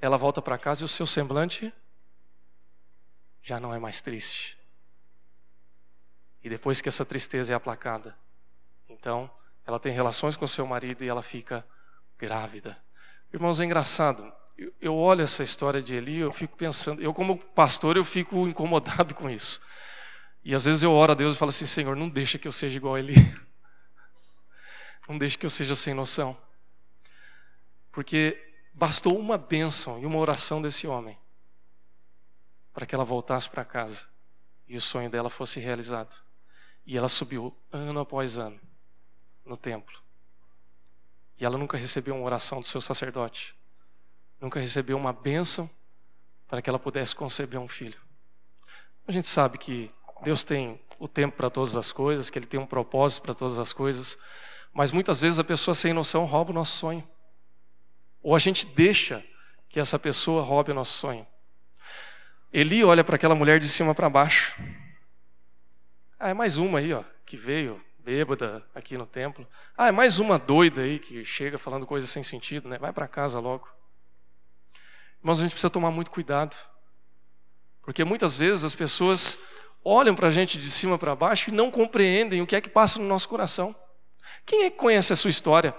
[0.00, 1.72] ela volta para casa e o seu semblante
[3.42, 4.58] já não é mais triste.
[6.42, 8.16] E depois que essa tristeza é aplacada,
[8.88, 9.30] então
[9.66, 11.66] ela tem relações com seu marido e ela fica
[12.16, 12.78] grávida.
[13.32, 14.32] Irmãos, é engraçado.
[14.56, 18.48] Eu, eu olho essa história de Eli, eu fico pensando, eu como pastor, eu fico
[18.48, 19.60] incomodado com isso.
[20.48, 22.52] E às vezes eu oro a Deus e falo assim, Senhor, não deixa que eu
[22.52, 23.14] seja igual a Eli.
[25.06, 26.34] Não deixa que eu seja sem noção.
[27.92, 31.18] Porque bastou uma bênção e uma oração desse homem
[32.72, 34.06] para que ela voltasse para casa
[34.66, 36.16] e o sonho dela fosse realizado.
[36.86, 38.58] E ela subiu ano após ano
[39.44, 40.00] no templo.
[41.38, 43.54] E ela nunca recebeu uma oração do seu sacerdote.
[44.40, 45.68] Nunca recebeu uma bênção
[46.46, 48.00] para que ela pudesse conceber um filho.
[49.06, 52.58] A gente sabe que Deus tem o tempo para todas as coisas, que Ele tem
[52.58, 54.18] um propósito para todas as coisas,
[54.72, 57.08] mas muitas vezes a pessoa sem noção rouba o nosso sonho.
[58.22, 59.24] Ou a gente deixa
[59.68, 61.26] que essa pessoa roube o nosso sonho.
[62.52, 64.60] Eli olha para aquela mulher de cima para baixo.
[66.18, 69.46] Ah, é mais uma aí, ó, que veio bêbada aqui no templo.
[69.76, 72.78] Ah, é mais uma doida aí que chega falando coisas sem sentido, né?
[72.78, 73.68] Vai para casa logo.
[75.22, 76.56] Mas a gente precisa tomar muito cuidado.
[77.82, 79.38] Porque muitas vezes as pessoas
[79.84, 82.68] olham para a gente de cima para baixo e não compreendem o que é que
[82.68, 83.74] passa no nosso coração.
[84.44, 85.74] Quem é que conhece a sua história?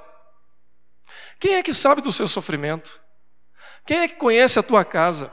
[1.39, 3.01] Quem é que sabe do seu sofrimento?
[3.85, 5.31] Quem é que conhece a tua casa?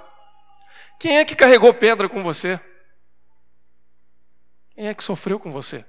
[0.98, 2.60] Quem é que carregou pedra com você?
[4.74, 5.84] Quem é que sofreu com você?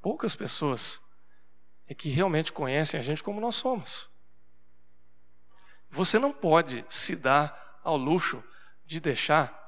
[0.00, 1.00] Poucas pessoas
[1.88, 4.08] é que realmente conhecem a gente como nós somos.
[5.90, 8.42] Você não pode se dar ao luxo
[8.84, 9.63] de deixar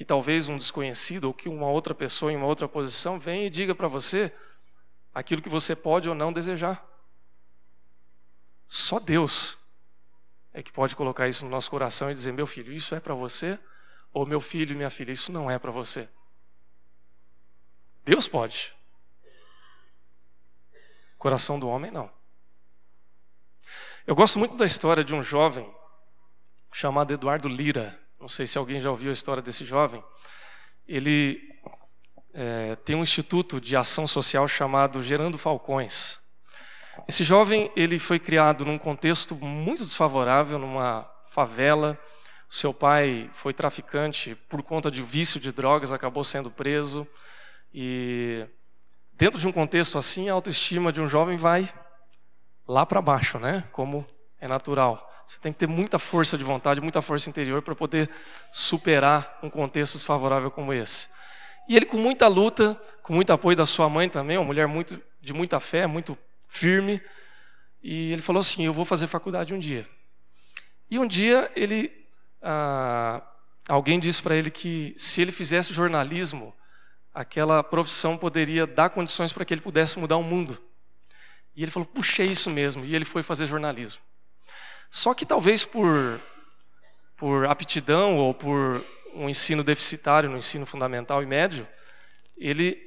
[0.00, 3.50] que talvez um desconhecido ou que uma outra pessoa em uma outra posição venha e
[3.50, 4.34] diga para você
[5.14, 6.82] aquilo que você pode ou não desejar.
[8.66, 9.58] Só Deus
[10.54, 13.12] é que pode colocar isso no nosso coração e dizer: meu filho, isso é para
[13.12, 13.58] você,
[14.10, 16.08] ou meu filho minha filha, isso não é para você.
[18.02, 18.74] Deus pode.
[21.18, 22.10] Coração do homem, não.
[24.06, 25.70] Eu gosto muito da história de um jovem
[26.72, 27.99] chamado Eduardo Lira.
[28.20, 30.04] Não sei se alguém já ouviu a história desse jovem.
[30.86, 31.40] Ele
[32.34, 36.18] é, tem um instituto de ação social chamado Gerando Falcões.
[37.08, 41.98] Esse jovem ele foi criado num contexto muito desfavorável, numa favela.
[42.48, 47.06] Seu pai foi traficante por conta de vício de drogas, acabou sendo preso
[47.72, 48.46] e
[49.20, 51.70] Dentro de um contexto assim, a autoestima de um jovem vai
[52.66, 53.68] lá para baixo, né?
[53.70, 54.06] Como
[54.40, 55.09] é natural.
[55.30, 58.10] Você tem que ter muita força de vontade, muita força interior para poder
[58.50, 61.06] superar um contexto desfavorável como esse.
[61.68, 65.00] E ele, com muita luta, com muito apoio da sua mãe também, uma mulher muito,
[65.22, 67.00] de muita fé, muito firme,
[67.80, 69.88] e ele falou assim: Eu vou fazer faculdade um dia.
[70.90, 71.92] E um dia ele,
[72.42, 73.22] ah,
[73.68, 76.52] alguém disse para ele que se ele fizesse jornalismo,
[77.14, 80.60] aquela profissão poderia dar condições para que ele pudesse mudar o mundo.
[81.54, 82.84] E ele falou: puxa, é isso mesmo.
[82.84, 84.09] E ele foi fazer jornalismo.
[84.90, 86.20] Só que talvez por,
[87.16, 91.66] por aptidão ou por um ensino deficitário no ensino fundamental e médio,
[92.36, 92.78] ele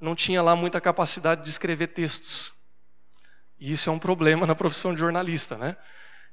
[0.00, 2.52] não tinha lá muita capacidade de escrever textos.
[3.58, 5.76] E isso é um problema na profissão de jornalista, né?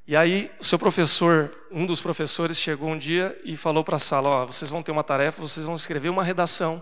[0.06, 4.00] E aí, o seu professor, um dos professores, chegou um dia e falou para a
[4.00, 6.82] sala: Ó, vocês vão ter uma tarefa, vocês vão escrever uma redação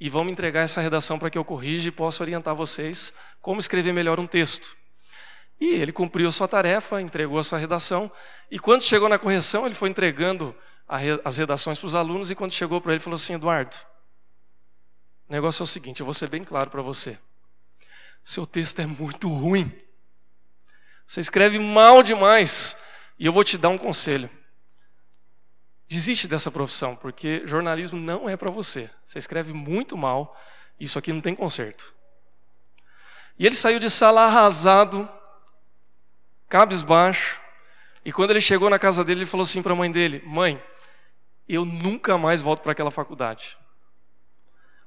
[0.00, 3.12] e vão me entregar essa redação para que eu corrija e possa orientar vocês
[3.42, 4.74] como escrever melhor um texto.
[5.60, 8.10] E ele cumpriu a sua tarefa, entregou a sua redação,
[8.50, 10.54] e quando chegou na correção, ele foi entregando
[11.24, 13.76] as redações para os alunos, e quando chegou para ele, falou assim: Eduardo,
[15.28, 17.18] o negócio é o seguinte, eu vou ser bem claro para você.
[18.22, 19.72] Seu texto é muito ruim.
[21.06, 22.76] Você escreve mal demais.
[23.18, 24.28] E eu vou te dar um conselho.
[25.88, 28.90] Desiste dessa profissão, porque jornalismo não é para você.
[29.04, 30.36] Você escreve muito mal,
[30.78, 31.94] isso aqui não tem conserto.
[33.38, 35.08] E ele saiu de sala arrasado,
[36.48, 37.40] cabisbaixo,
[38.04, 40.62] e quando ele chegou na casa dele, ele falou assim para a mãe dele: Mãe,
[41.48, 43.58] eu nunca mais volto para aquela faculdade.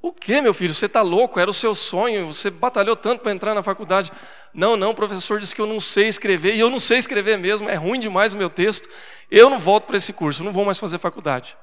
[0.02, 0.74] O que, meu filho?
[0.74, 1.40] Você está louco?
[1.40, 4.12] Era o seu sonho, você batalhou tanto para entrar na faculdade.
[4.54, 7.38] Não, não, o professor disse que eu não sei escrever, e eu não sei escrever
[7.38, 8.88] mesmo, é ruim demais o meu texto,
[9.30, 11.58] eu não volto para esse curso, eu não vou mais fazer faculdade.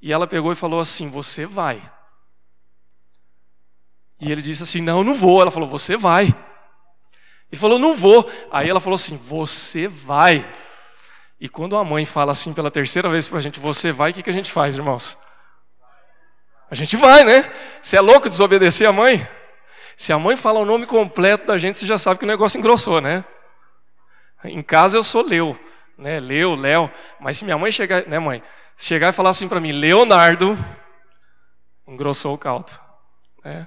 [0.00, 1.82] E ela pegou e falou assim: Você vai.
[4.20, 5.40] E ele disse assim: Não, não vou.
[5.40, 6.34] Ela falou: Você vai.
[7.50, 8.30] Ele falou: Não vou.
[8.50, 10.46] Aí ela falou assim: Você vai.
[11.40, 14.14] E quando a mãe fala assim pela terceira vez para a gente: Você vai, o
[14.14, 15.16] que, que a gente faz, irmãos?
[16.70, 17.50] A gente vai, né?
[17.82, 19.26] Você é louco desobedecer a mãe?
[19.96, 22.58] Se a mãe fala o nome completo da gente, você já sabe que o negócio
[22.58, 23.24] engrossou, né?
[24.44, 25.58] Em casa eu sou Leu,
[25.96, 26.20] né?
[26.20, 26.90] Leu, Léo.
[27.18, 28.42] Mas se minha mãe chegar, né, mãe?
[28.76, 30.56] Chegar e falar assim para mim, Leonardo,
[31.86, 32.70] engrossou o caldo.
[33.44, 33.66] Né?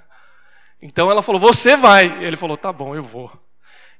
[0.81, 2.23] Então ela falou, você vai.
[2.23, 3.29] Ele falou, tá bom, eu vou.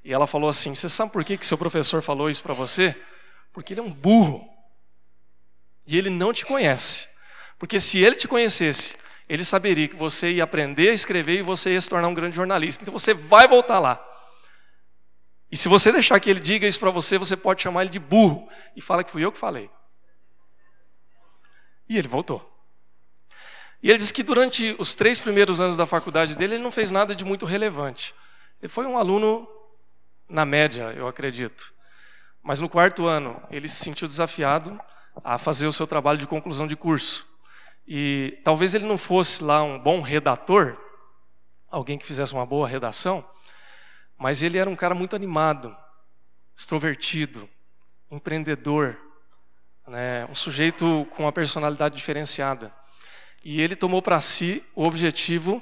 [0.03, 2.95] E ela falou assim, você sabe por que, que seu professor falou isso para você?
[3.53, 4.47] Porque ele é um burro.
[5.85, 7.07] E ele não te conhece.
[7.59, 8.95] Porque se ele te conhecesse,
[9.29, 12.35] ele saberia que você ia aprender a escrever e você ia se tornar um grande
[12.35, 12.83] jornalista.
[12.83, 14.03] Então você vai voltar lá.
[15.51, 17.99] E se você deixar que ele diga isso para você, você pode chamar ele de
[17.99, 18.49] burro.
[18.75, 19.69] E fala que fui eu que falei.
[21.87, 22.47] E ele voltou.
[23.83, 26.89] E ele disse que durante os três primeiros anos da faculdade dele, ele não fez
[26.89, 28.15] nada de muito relevante.
[28.61, 29.47] Ele foi um aluno
[30.31, 31.73] na média, eu acredito.
[32.41, 34.79] Mas no quarto ano, ele se sentiu desafiado
[35.23, 37.27] a fazer o seu trabalho de conclusão de curso.
[37.85, 40.77] E talvez ele não fosse lá um bom redator,
[41.69, 43.27] alguém que fizesse uma boa redação,
[44.17, 45.75] mas ele era um cara muito animado,
[46.55, 47.49] extrovertido,
[48.09, 48.97] empreendedor,
[49.87, 52.73] né, um sujeito com uma personalidade diferenciada.
[53.43, 55.61] E ele tomou para si o objetivo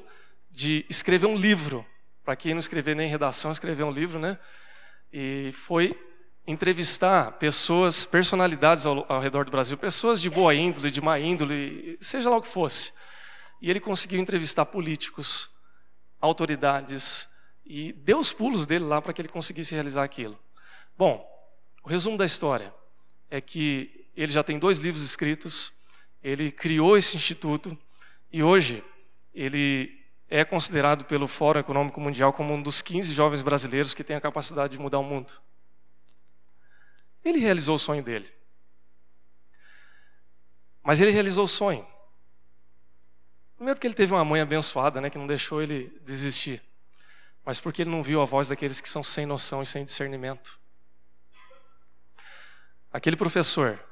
[0.51, 1.86] de escrever um livro.
[2.30, 4.38] Para quem não escrever nem redação, escrever um livro, né?
[5.11, 5.99] E foi
[6.45, 11.97] entrevistar pessoas, personalidades ao, ao, redor do Brasil, pessoas de boa índole, de má índole,
[11.99, 12.93] seja lá o que fosse.
[13.59, 15.49] E ele conseguiu entrevistar políticos,
[16.21, 17.27] autoridades,
[17.65, 20.38] e deu os pulos dele lá para que ele conseguisse realizar aquilo.
[20.95, 21.27] Bom,
[21.84, 22.71] o resumo da história
[23.27, 25.73] é que ele já tem dois livros escritos,
[26.21, 27.75] ele criou esse instituto
[28.32, 28.84] e hoje
[29.34, 29.98] ele
[30.30, 34.21] é considerado pelo Fórum Econômico Mundial como um dos 15 jovens brasileiros que tem a
[34.21, 35.34] capacidade de mudar o mundo.
[37.25, 38.32] Ele realizou o sonho dele.
[40.84, 41.86] Mas ele realizou o sonho.
[43.55, 46.63] Primeiro porque ele teve uma mãe abençoada, né, que não deixou ele desistir.
[47.43, 50.59] Mas porque ele não viu a voz daqueles que são sem noção e sem discernimento.
[52.93, 53.84] Aquele professor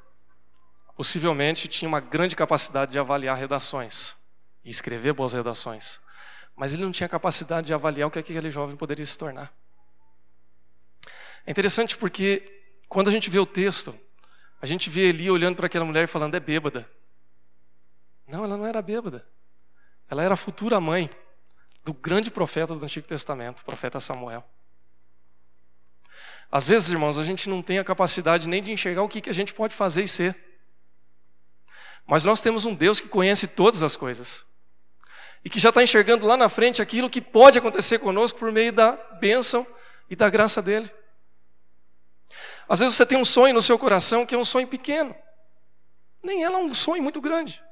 [0.96, 4.16] possivelmente tinha uma grande capacidade de avaliar redações
[4.64, 6.00] e escrever boas redações,
[6.58, 9.54] mas ele não tinha capacidade de avaliar o que aquele jovem poderia se tornar.
[11.46, 13.98] É interessante porque quando a gente vê o texto,
[14.60, 16.90] a gente vê Eli olhando para aquela mulher e falando: é bêbada.
[18.26, 19.24] Não, ela não era bêbada.
[20.10, 21.08] Ela era a futura mãe
[21.84, 24.44] do grande profeta do Antigo Testamento, o profeta Samuel.
[26.50, 29.30] Às vezes, irmãos, a gente não tem a capacidade nem de enxergar o que, que
[29.30, 30.36] a gente pode fazer e ser.
[32.04, 34.47] Mas nós temos um Deus que conhece todas as coisas.
[35.44, 38.72] E que já está enxergando lá na frente aquilo que pode acontecer conosco por meio
[38.72, 39.66] da bênção
[40.10, 40.90] e da graça dele.
[42.68, 45.14] Às vezes você tem um sonho no seu coração que é um sonho pequeno.
[46.22, 47.62] Nem ela é um sonho muito grande.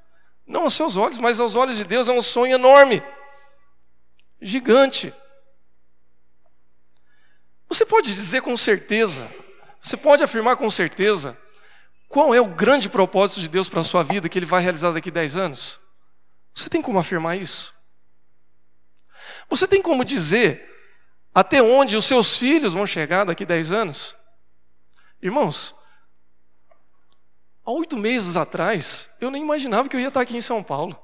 [0.47, 3.03] Não aos seus olhos, mas aos olhos de Deus é um sonho enorme,
[4.41, 5.13] gigante.
[7.69, 9.29] Você pode dizer com certeza,
[9.81, 11.37] você pode afirmar com certeza
[12.09, 14.93] qual é o grande propósito de Deus para a sua vida que Ele vai realizar
[14.93, 15.81] daqui a 10 anos?
[16.57, 17.75] Você tem como afirmar isso?
[19.51, 20.75] Você tem como dizer
[21.35, 24.17] até onde os seus filhos vão chegar daqui a 10 anos?
[25.21, 25.75] Irmãos,
[27.63, 30.99] há oito meses atrás, eu nem imaginava que eu ia estar aqui em São Paulo.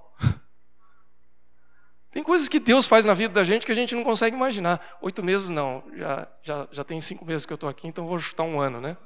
[2.11, 4.98] Tem coisas que Deus faz na vida da gente que a gente não consegue imaginar.
[5.03, 8.18] Oito meses não, já, já, já tem cinco meses que eu estou aqui, então vou
[8.18, 8.96] chutar um ano, né?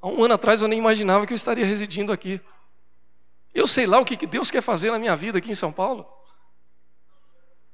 [0.00, 2.40] Há um ano atrás eu nem imaginava que eu estaria residindo aqui.
[3.56, 6.06] Eu sei lá o que Deus quer fazer na minha vida aqui em São Paulo.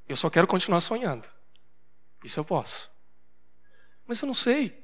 [0.08, 1.28] Eu só quero continuar sonhando.
[2.22, 2.88] Isso eu posso.
[4.06, 4.80] Mas eu não sei.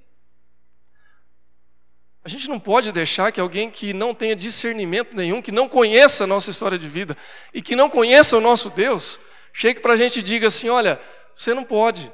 [2.25, 6.25] A gente não pode deixar que alguém que não tenha discernimento nenhum, que não conheça
[6.25, 7.17] a nossa história de vida
[7.55, 9.21] e que não conheça o nosso Deus,
[9.53, 11.01] chegue para a gente e diga assim: olha,
[11.37, 12.13] você não pode.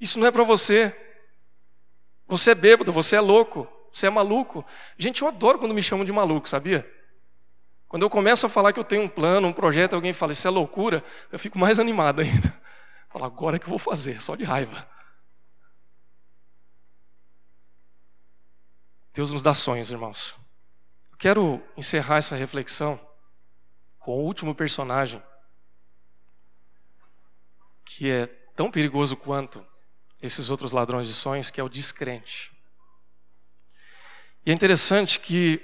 [0.00, 0.96] Isso não é para você.
[2.26, 4.66] Você é bêbado, você é louco, você é maluco.
[4.98, 6.90] Gente, eu adoro quando me chamam de maluco, sabia?
[7.86, 10.48] Quando eu começo a falar que eu tenho um plano, um projeto, alguém fala, isso
[10.48, 12.52] é loucura, eu fico mais animado ainda.
[13.08, 14.84] Falo, agora é que eu vou fazer, só de raiva.
[19.12, 20.36] Deus nos dá sonhos, irmãos.
[21.12, 22.98] Eu quero encerrar essa reflexão
[24.00, 25.22] com o último personagem
[27.84, 28.26] que é
[28.56, 29.64] tão perigoso quanto
[30.20, 32.53] esses outros ladrões de sonhos, que é o descrente.
[34.46, 35.60] E é interessante que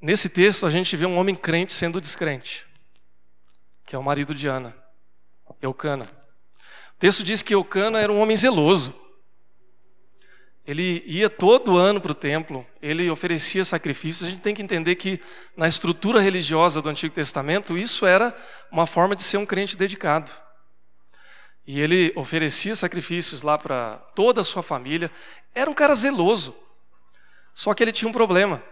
[0.00, 2.66] nesse texto a gente vê um homem crente sendo descrente,
[3.86, 4.76] que é o marido de Ana,
[5.62, 6.04] Eucana.
[6.04, 8.94] O texto diz que Eucana era um homem zeloso.
[10.66, 14.26] Ele ia todo ano para o templo, ele oferecia sacrifícios.
[14.26, 15.20] A gente tem que entender que
[15.56, 18.34] na estrutura religiosa do Antigo Testamento, isso era
[18.70, 20.32] uma forma de ser um crente dedicado.
[21.66, 25.10] E ele oferecia sacrifícios lá para toda a sua família.
[25.54, 26.54] Era um cara zeloso.
[27.54, 28.62] Só que ele tinha um problema.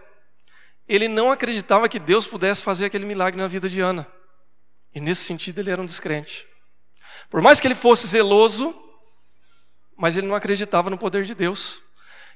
[0.87, 4.07] Ele não acreditava que Deus pudesse fazer aquele milagre na vida de Ana.
[4.93, 6.45] E nesse sentido ele era um descrente.
[7.29, 8.75] Por mais que ele fosse zeloso,
[9.97, 11.81] mas ele não acreditava no poder de Deus.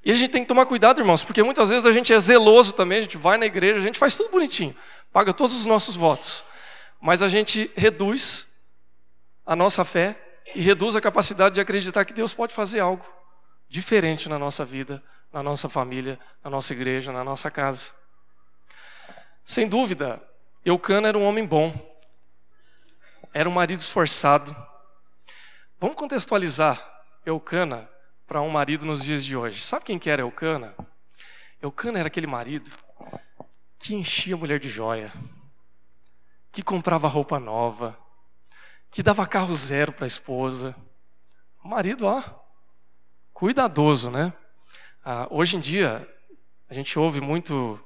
[0.03, 2.73] E a gente tem que tomar cuidado, irmãos, porque muitas vezes a gente é zeloso
[2.73, 4.75] também, a gente vai na igreja, a gente faz tudo bonitinho,
[5.11, 6.43] paga todos os nossos votos,
[7.01, 8.47] mas a gente reduz
[9.45, 10.17] a nossa fé
[10.55, 13.05] e reduz a capacidade de acreditar que Deus pode fazer algo
[13.67, 17.91] diferente na nossa vida, na nossa família, na nossa igreja, na nossa casa.
[19.43, 20.21] Sem dúvida,
[20.63, 21.73] Eucana era um homem bom,
[23.33, 24.55] era um marido esforçado.
[25.79, 27.89] Vamos contextualizar Eucana
[28.25, 29.61] para um marido nos dias de hoje.
[29.61, 30.75] Sabe quem que era Eucana?
[31.61, 32.69] Eucana era aquele marido
[33.79, 35.13] que enchia a mulher de joia,
[36.51, 37.97] que comprava roupa nova,
[38.91, 40.75] que dava carro zero para a esposa.
[41.63, 42.23] Marido, ó,
[43.33, 44.33] cuidadoso, né?
[45.09, 46.05] Ah, hoje em dia,
[46.69, 47.79] a gente ouve muito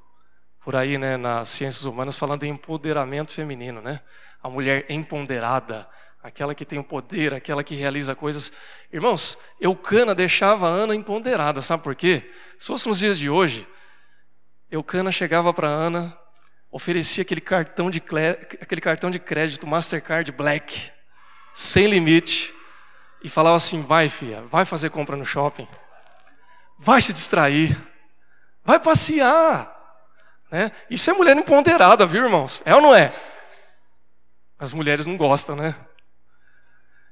[0.59, 4.01] por aí, né, nas ciências humanas, falando em empoderamento feminino, né?
[4.41, 5.87] A mulher empoderada,
[6.23, 8.51] aquela que tem o poder, aquela que realiza coisas.
[8.91, 12.27] Irmãos, Eucana deixava a Ana empoderada, sabe por quê?
[12.57, 13.67] Se fosse nos dias de hoje,
[14.71, 16.17] Eucana chegava para Ana,
[16.71, 18.01] oferecia aquele cartão, de,
[18.59, 20.91] aquele cartão de crédito Mastercard Black,
[21.53, 22.51] sem limite,
[23.23, 25.67] e falava assim: vai, filha, vai fazer compra no shopping,
[26.81, 27.79] vai se distrair,
[28.65, 29.71] vai passear.
[30.49, 30.71] Né?
[30.89, 32.61] Isso é mulher empoderada, viu, irmãos?
[32.65, 33.13] É ou não é?
[34.59, 35.75] As mulheres não gostam, né?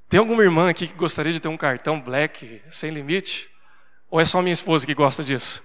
[0.10, 3.50] Tem alguma irmã aqui que gostaria de ter um cartão black sem limite?
[4.10, 5.64] Ou é só minha esposa que gosta disso?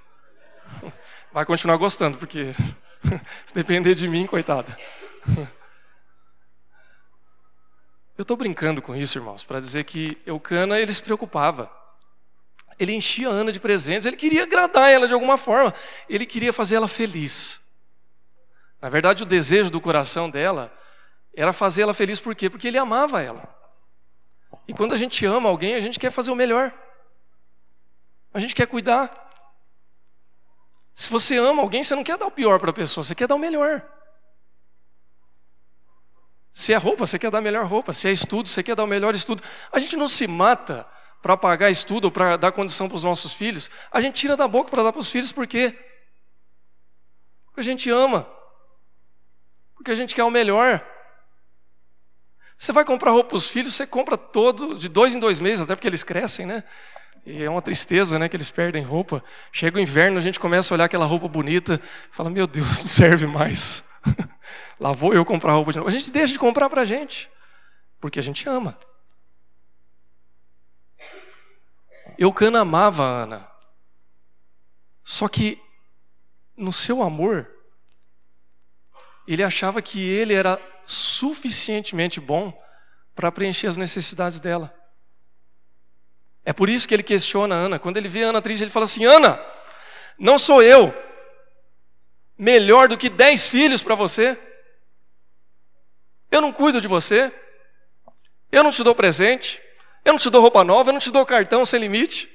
[1.32, 2.54] Vai continuar gostando, porque
[3.46, 4.76] se depender de mim, coitada.
[8.16, 11.68] Eu estou brincando com isso, irmãos, para dizer que Eucana ele se preocupava.
[12.78, 15.72] Ele enchia a Ana de presentes, ele queria agradar ela de alguma forma,
[16.08, 17.60] ele queria fazer ela feliz.
[18.80, 20.72] Na verdade, o desejo do coração dela
[21.34, 22.50] era fazer ela feliz, por quê?
[22.50, 23.48] Porque ele amava ela.
[24.68, 26.72] E quando a gente ama alguém, a gente quer fazer o melhor.
[28.32, 29.10] A gente quer cuidar.
[30.94, 33.26] Se você ama alguém, você não quer dar o pior para a pessoa, você quer
[33.26, 33.84] dar o melhor.
[36.52, 37.92] Se é roupa, você quer dar a melhor roupa.
[37.92, 39.42] Se é estudo, você quer dar o melhor estudo.
[39.72, 40.86] A gente não se mata
[41.24, 43.70] para pagar estudo para dar condição para os nossos filhos.
[43.90, 45.74] A gente tira da boca para dar para os filhos, por quê?
[47.46, 48.28] Porque a gente ama.
[49.74, 50.86] Porque a gente quer o melhor.
[52.58, 55.62] Você vai comprar roupa para os filhos, você compra todo, de dois em dois meses,
[55.62, 56.62] até porque eles crescem, né?
[57.24, 59.24] E é uma tristeza, né, que eles perdem roupa.
[59.50, 61.80] Chega o inverno, a gente começa a olhar aquela roupa bonita,
[62.12, 63.82] fala, meu Deus, não serve mais.
[64.78, 65.88] Lá vou eu comprar roupa de novo.
[65.88, 67.30] A gente deixa de comprar para a gente,
[67.98, 68.76] porque a gente ama.
[72.18, 73.50] Eucana amava a Ana.
[75.02, 75.60] Só que,
[76.56, 77.50] no seu amor,
[79.26, 82.52] ele achava que ele era suficientemente bom
[83.14, 84.74] para preencher as necessidades dela.
[86.44, 87.78] É por isso que ele questiona a Ana.
[87.78, 89.40] Quando ele vê a Ana triste, ele fala assim: Ana,
[90.18, 90.94] não sou eu
[92.36, 94.38] melhor do que dez filhos para você?
[96.30, 97.32] Eu não cuido de você,
[98.50, 99.62] eu não te dou presente,
[100.04, 102.28] eu não te dou roupa nova, eu não te dou cartão sem limite,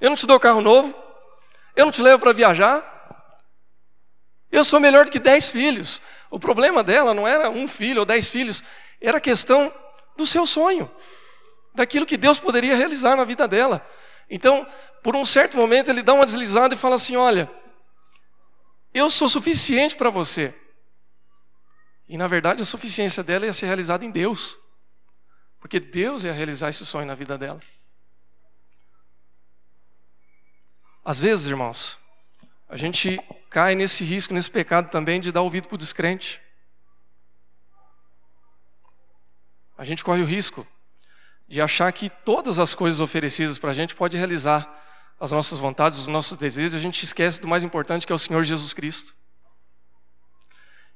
[0.00, 0.94] eu não te dou carro novo,
[1.74, 2.90] eu não te levo para viajar.
[4.50, 6.00] Eu sou melhor do que dez filhos.
[6.30, 8.62] O problema dela não era um filho ou dez filhos,
[9.00, 9.72] era a questão
[10.16, 10.90] do seu sonho,
[11.74, 13.84] daquilo que Deus poderia realizar na vida dela.
[14.30, 14.66] Então,
[15.02, 17.50] por um certo momento, ele dá uma deslizada e fala assim: Olha,
[18.94, 20.54] eu sou suficiente para você.
[22.08, 24.58] E na verdade, a suficiência dela ia ser realizada em Deus,
[25.62, 27.62] porque Deus ia realizar esse sonho na vida dela.
[31.04, 31.96] Às vezes, irmãos,
[32.68, 33.16] a gente
[33.48, 36.42] cai nesse risco, nesse pecado também de dar ouvido para o descrente.
[39.78, 40.66] A gente corre o risco
[41.46, 44.68] de achar que todas as coisas oferecidas para a gente pode realizar
[45.20, 48.18] as nossas vontades, os nossos desejos, a gente esquece do mais importante que é o
[48.18, 49.14] Senhor Jesus Cristo.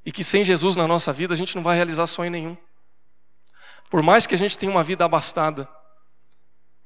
[0.04, 2.56] E que sem Jesus na nossa vida a gente não vai realizar sonho nenhum.
[3.88, 5.68] Por mais que a gente tenha uma vida abastada,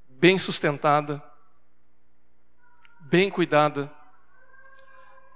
[0.08, 1.22] bem sustentada,
[3.00, 3.90] bem cuidada,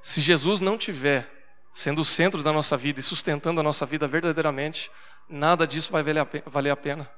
[0.02, 1.30] se Jesus não tiver
[1.72, 4.90] sendo o centro da nossa vida e sustentando a nossa vida verdadeiramente,
[5.28, 6.02] nada disso vai
[6.46, 7.10] valer a pena.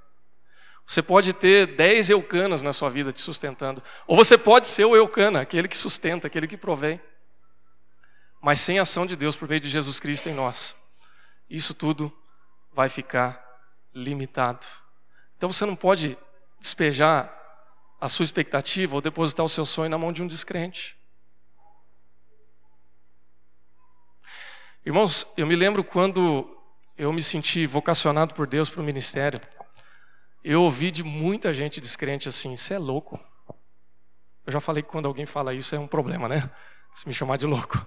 [0.86, 4.94] Você pode ter dez eucanas na sua vida te sustentando, ou você pode ser o
[4.94, 7.00] eucana, aquele que sustenta, aquele que provém.
[8.40, 10.76] Mas sem a ação de Deus por meio de Jesus Cristo em nós,
[11.50, 12.16] isso tudo
[12.72, 13.45] vai ficar
[13.96, 14.66] limitado.
[15.36, 16.18] Então você não pode
[16.60, 17.32] despejar
[17.98, 20.96] a sua expectativa ou depositar o seu sonho na mão de um descrente.
[24.84, 26.56] Irmãos, eu me lembro quando
[26.96, 29.40] eu me senti vocacionado por Deus para o ministério.
[30.44, 33.18] Eu ouvi de muita gente descrente assim: "Você é louco".
[34.46, 36.48] Eu já falei que quando alguém fala isso é um problema, né?
[36.94, 37.84] Se me chamar de louco.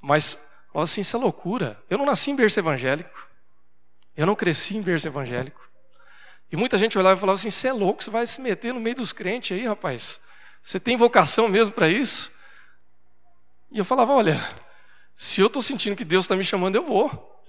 [0.00, 0.40] Mas,
[0.72, 1.82] assim, isso é loucura.
[1.90, 3.29] Eu não nasci em berço evangélico.
[4.20, 5.66] Eu não cresci em berço evangélico.
[6.52, 8.78] E muita gente olhava e falava assim: você é louco, você vai se meter no
[8.78, 10.20] meio dos crentes aí, rapaz.
[10.62, 12.30] Você tem vocação mesmo para isso?
[13.72, 14.46] E eu falava: olha,
[15.16, 17.42] se eu estou sentindo que Deus está me chamando, eu vou.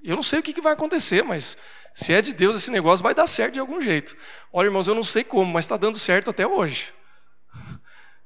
[0.00, 1.58] Eu não sei o que, que vai acontecer, mas
[1.92, 4.16] se é de Deus esse negócio, vai dar certo de algum jeito.
[4.52, 6.94] Olha, irmãos, eu não sei como, mas está dando certo até hoje.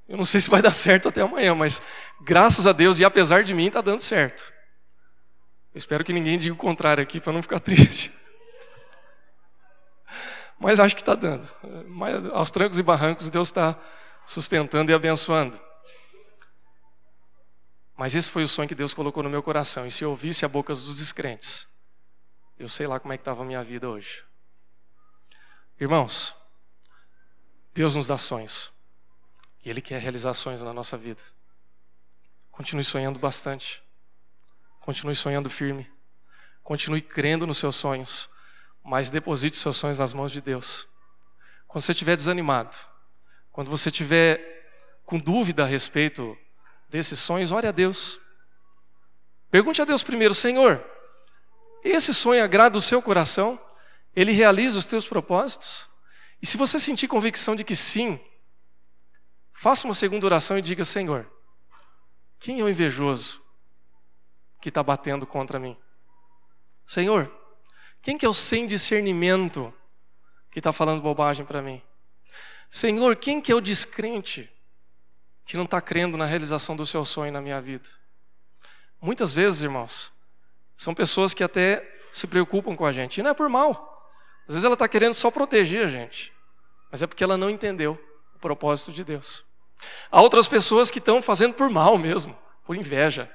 [0.06, 1.80] Eu não sei se vai dar certo até amanhã, mas
[2.20, 4.59] graças a Deus e apesar de mim, está dando certo.
[5.72, 8.12] Eu espero que ninguém diga o contrário aqui para não ficar triste.
[10.58, 11.48] Mas acho que está dando.
[11.88, 13.78] Mas aos trancos e barrancos, Deus está
[14.26, 15.58] sustentando e abençoando.
[17.96, 19.86] Mas esse foi o sonho que Deus colocou no meu coração.
[19.86, 21.66] E se eu ouvisse a boca dos descrentes,
[22.58, 24.24] eu sei lá como é que estava a minha vida hoje.
[25.78, 26.34] Irmãos,
[27.72, 28.72] Deus nos dá sonhos.
[29.64, 31.22] E Ele quer realizar sonhos na nossa vida.
[32.50, 33.82] Continue sonhando bastante.
[34.90, 35.88] Continue sonhando firme.
[36.64, 38.28] Continue crendo nos seus sonhos.
[38.84, 40.88] Mas deposite seus sonhos nas mãos de Deus.
[41.68, 42.76] Quando você estiver desanimado,
[43.52, 46.36] quando você estiver com dúvida a respeito
[46.88, 48.20] desses sonhos, ore a Deus.
[49.48, 50.84] Pergunte a Deus primeiro, Senhor,
[51.84, 53.64] esse sonho agrada o seu coração?
[54.16, 55.88] Ele realiza os teus propósitos?
[56.42, 58.18] E se você sentir convicção de que sim,
[59.52, 61.30] faça uma segunda oração e diga: Senhor,
[62.40, 63.40] quem é o invejoso
[64.60, 65.76] que está batendo contra mim?
[66.86, 67.32] Senhor,
[68.02, 69.72] quem que é o sem discernimento
[70.50, 71.82] que está falando bobagem para mim?
[72.70, 74.50] Senhor, quem que é o descrente
[75.44, 77.88] que não está crendo na realização do seu sonho na minha vida?
[79.00, 80.12] Muitas vezes, irmãos,
[80.76, 84.12] são pessoas que até se preocupam com a gente, e não é por mal.
[84.48, 86.32] Às vezes ela está querendo só proteger a gente,
[86.90, 87.98] mas é porque ela não entendeu
[88.34, 89.44] o propósito de Deus.
[90.10, 93.30] Há outras pessoas que estão fazendo por mal mesmo, por inveja,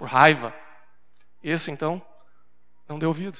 [0.00, 0.54] por raiva.
[1.44, 2.00] Esse então
[2.88, 3.38] não deu ouvido.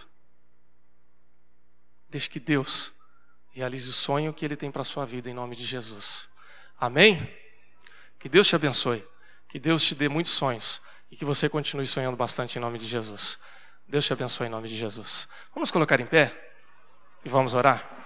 [2.11, 2.93] Deixe que Deus
[3.51, 6.29] realize o sonho que Ele tem para a sua vida em nome de Jesus.
[6.79, 7.17] Amém?
[8.19, 9.03] Que Deus te abençoe.
[9.49, 12.87] Que Deus te dê muitos sonhos e que você continue sonhando bastante em nome de
[12.87, 13.39] Jesus.
[13.89, 15.27] Deus te abençoe em nome de Jesus.
[15.55, 16.53] Vamos colocar em pé
[17.25, 18.00] e vamos orar?